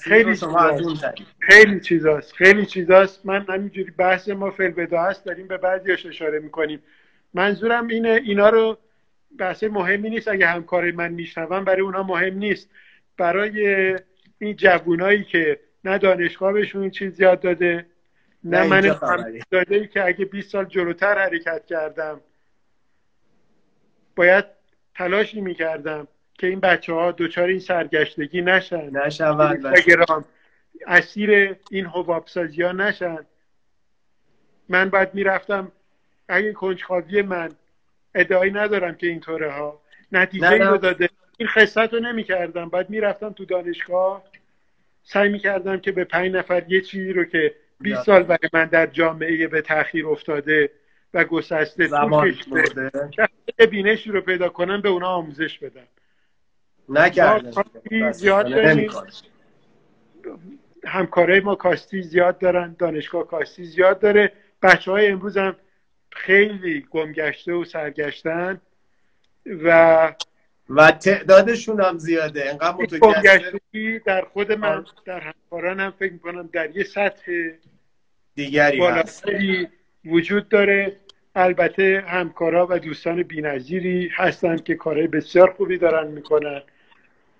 [0.00, 0.36] خیلی
[1.40, 2.32] خیلی چیزاست.
[2.32, 3.26] خیلی چیزاست.
[3.26, 6.82] من همینجوری بحث ما فلبدا هست داریم به بعضیاش اشاره می‌کنیم.
[7.34, 8.78] منظورم اینه اینا رو
[9.38, 10.28] بحث مهمی نیست.
[10.28, 12.70] اگه همکار من میشنون برای اونا مهم نیست.
[13.16, 13.98] برای
[14.38, 17.86] این جوونایی که نه دانشگاه بهشون این چیز یاد داده
[18.44, 18.80] نه, نه من
[19.50, 22.20] داده ای که اگه 20 سال جلوتر حرکت کردم
[24.16, 24.44] باید
[24.98, 28.90] تلاشی می‌کردم که این بچه ها دوچار این سرگشتگی نشن.
[28.90, 30.24] نشون
[30.86, 33.18] اسیر این حبابسازی ها نشن.
[34.68, 35.72] من باید می‌رفتم
[36.28, 37.50] اگه کنجخاوی من
[38.14, 39.80] ادعایی ندارم که اینطوره ها.
[40.12, 41.08] نتیجه رو داده.
[41.36, 44.24] این خصت رو نمی کردم بعد می‌رفتم تو دانشگاه
[45.02, 48.64] سعی می کردم که به پنج نفر یه چیزی رو که 20 سال برای من
[48.64, 50.70] در جامعه به تاخیر افتاده
[51.14, 52.34] و گسسته زمان
[53.70, 55.86] بینشی رو پیدا کنم به اونا آموزش بدم.
[56.88, 58.90] نکردن زیاد داریم.
[60.84, 62.76] همکاره ما کاستی زیاد دارن.
[62.78, 64.32] دانشگاه کاستی زیاد داره.
[64.62, 65.56] بچه های امروز هم
[66.12, 68.60] خیلی گمگشته و سرگشتن
[69.46, 70.12] و
[70.70, 72.50] و تعدادشون هم زیاده.
[72.50, 77.32] انقدر متگشته در خود من در همکاران هم فکر می‌کنم در یه سطح
[78.34, 78.80] دیگری
[80.04, 80.96] وجود داره.
[81.34, 86.62] البته همکارا و دوستان بینظیری هستند که کارهای بسیار خوبی دارن می‌کنن.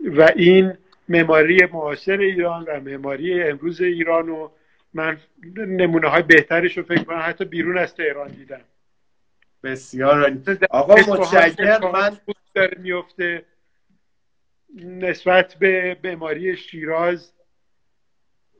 [0.00, 0.72] و این
[1.08, 4.48] معماری معاصر ایران و معماری امروز ایران و
[4.94, 5.18] من
[5.56, 8.60] نمونه های بهترش رو فکر کنم حتی بیرون از تهران دیدم.
[9.62, 10.38] بسیار
[10.70, 12.16] آقا متشکر من
[12.54, 13.44] داره میفته
[14.84, 17.32] نسبت به معماری شیراز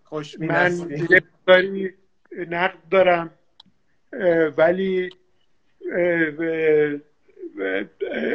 [0.04, 1.22] خوش من یه
[2.48, 3.37] نقد دارم.
[4.56, 5.10] ولی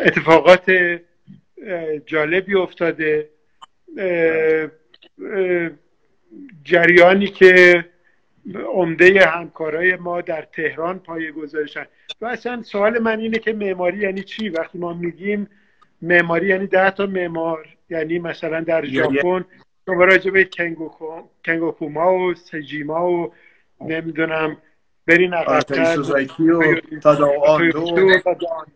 [0.06, 0.72] اتفاقات
[2.06, 3.30] جالبی افتاده.
[6.64, 7.86] جریانی که
[8.66, 11.86] عمده همکارای ما در تهران پایه گذاشتن.
[12.22, 15.50] و اصلا سوال من اینه که معماری یعنی چی؟ وقتی ما میگیم
[16.02, 19.46] معماری یعنی ده تا معمار یعنی مثلا در یعنی ژاپن
[19.86, 20.50] شما راجع به
[21.46, 23.34] کنگوکوما و سجیما و
[23.82, 24.58] نمی‌دونم
[25.08, 26.04] برین عقبتر و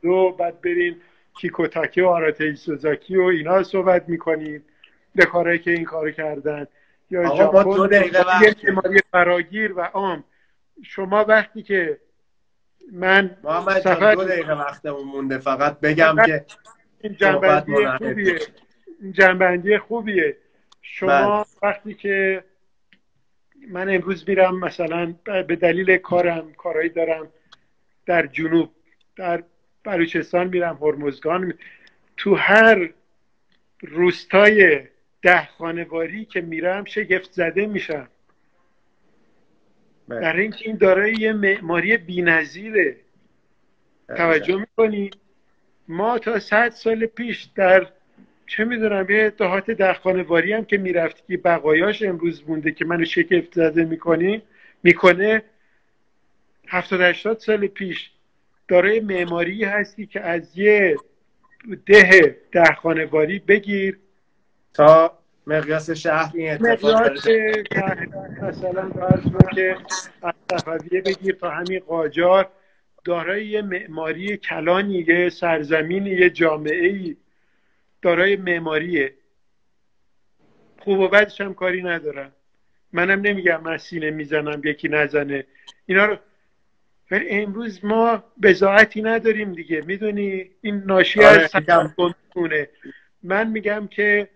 [0.01, 0.95] دو بعد برین
[1.34, 4.63] کیکوتاکی و آراته سوزاکی و اینا صحبت می‌کنیم
[5.15, 6.67] به کارهایی که این کارو کردن.
[7.09, 8.23] یا دقیقه
[8.65, 10.23] بیماری فراگیر و عام.
[10.84, 11.97] شما وقتی که
[12.91, 15.38] من محمد سفر دو دقیقه وقتمون مونده.
[15.38, 16.45] فقط بگم که
[17.01, 18.39] این جنبندی خوبیه.
[19.01, 20.38] این جنبندی خوبیه.
[20.82, 21.69] شما بله.
[21.69, 22.43] وقتی که
[23.70, 27.28] من امروز میرم مثلا به دلیل کارم کارهایی دارم
[28.05, 28.70] در جنوب
[29.15, 29.43] در
[29.84, 31.53] بلوچستان میرم هرمزگان
[32.18, 32.89] تو هر
[33.82, 34.82] روستای
[35.22, 38.07] ده خانواری که میرم شگفت زده میشم
[40.07, 40.22] بله.
[40.22, 42.97] در اینکه این دارای یه معماری بی‌نظیره
[44.07, 44.18] بله.
[44.18, 45.09] توجه می‌کنی
[45.88, 47.88] ما تا صد سال پیش در
[48.47, 53.05] چه می‌دونم یه دهات ده خانواری هم که می‌رفتی که بقایاش امروز مونده که منو
[53.05, 54.41] شگفت زده می‌کنی
[54.83, 55.43] می‌کنه
[56.67, 58.11] هفتاد هشتاد سال پیش
[58.67, 60.97] دارای معماری هستی که از یه
[61.85, 63.99] ده ده خانواری بگیر.
[64.73, 65.17] تا
[65.47, 67.11] مقیاس شهر این اتفاق
[68.41, 68.89] مثلا
[69.55, 69.77] که
[70.21, 72.49] از صفویه بگیر تا همین قاجار.
[73.05, 77.15] دارای یه معماری کلانی یه سرزمینی یه جامعه ای
[78.08, 79.14] دارای معماریه.
[80.80, 82.32] خوب و بدش هم کاری ندارم.
[82.93, 85.45] منم نمیگم من سینه می‌زنم یکی نزنه.
[85.86, 86.18] اینا رو
[87.12, 89.82] ولی امروز ما بزاعتی نداریم دیگه.
[89.82, 91.55] می‌دونی؟ این ناشی از
[92.36, 92.70] آره،
[93.24, 94.30] من میگم که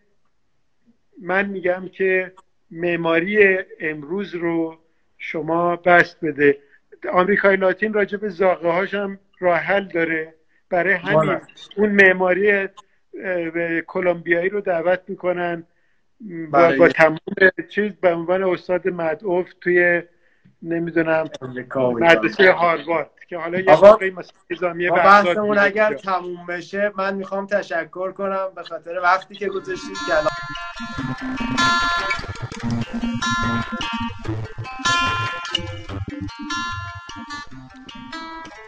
[1.22, 2.34] من میگم که
[2.72, 4.78] معماری امروز رو
[5.18, 6.58] شما بست بده.
[7.12, 10.34] آمریکای لاتین راجع به زاغه هاش هم راه حل داره.
[10.70, 11.40] برای همین
[11.78, 12.68] اون معماری
[13.88, 15.64] کلمبیایی رو دعوت می‌کنن.
[16.52, 17.18] با, با تمام
[17.70, 20.02] چیز به عنوان استاد مدعوف توی
[20.62, 21.30] نمی‌دونم
[21.76, 28.48] مدرسه هاروارد که حالا یه موقعی مثلا بحثمون اگر تموم بشه من می‌خوام تشکر کنم
[28.56, 30.14] به خاطر وقتی که گذاشتید که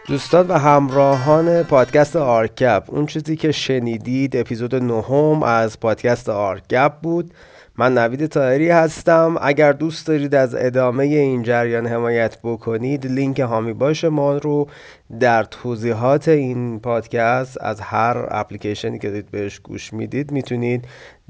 [0.08, 7.34] دوستان و همراهان پادکست آرکپ اون چیزی که شنیدید اپیزود نهم از پادکست آرکپ بود.
[7.76, 9.36] من نوید طاهری هستم.
[9.42, 14.68] اگر دوست دارید از ادامه این جریان حمایت بکنید لینک حامی باش ما رو
[15.20, 20.84] در توضیحات این پادکست از هر اپلیکیشنی که دارید بهش گوش می‌دید می‌تونید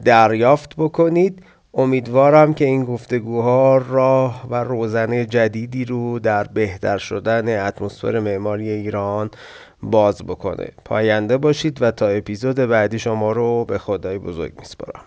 [0.05, 1.43] دریافت بکنید.
[1.77, 9.31] امیدوارم که این گفتگوها راه و روزنه جدیدی رو در بهتر شدن اتمسفر معماری ایران
[9.83, 10.69] باز بکنه.
[10.85, 15.05] پاینده باشید و تا اپیزود بعدی شما رو به خدای بزرگ میسپارم.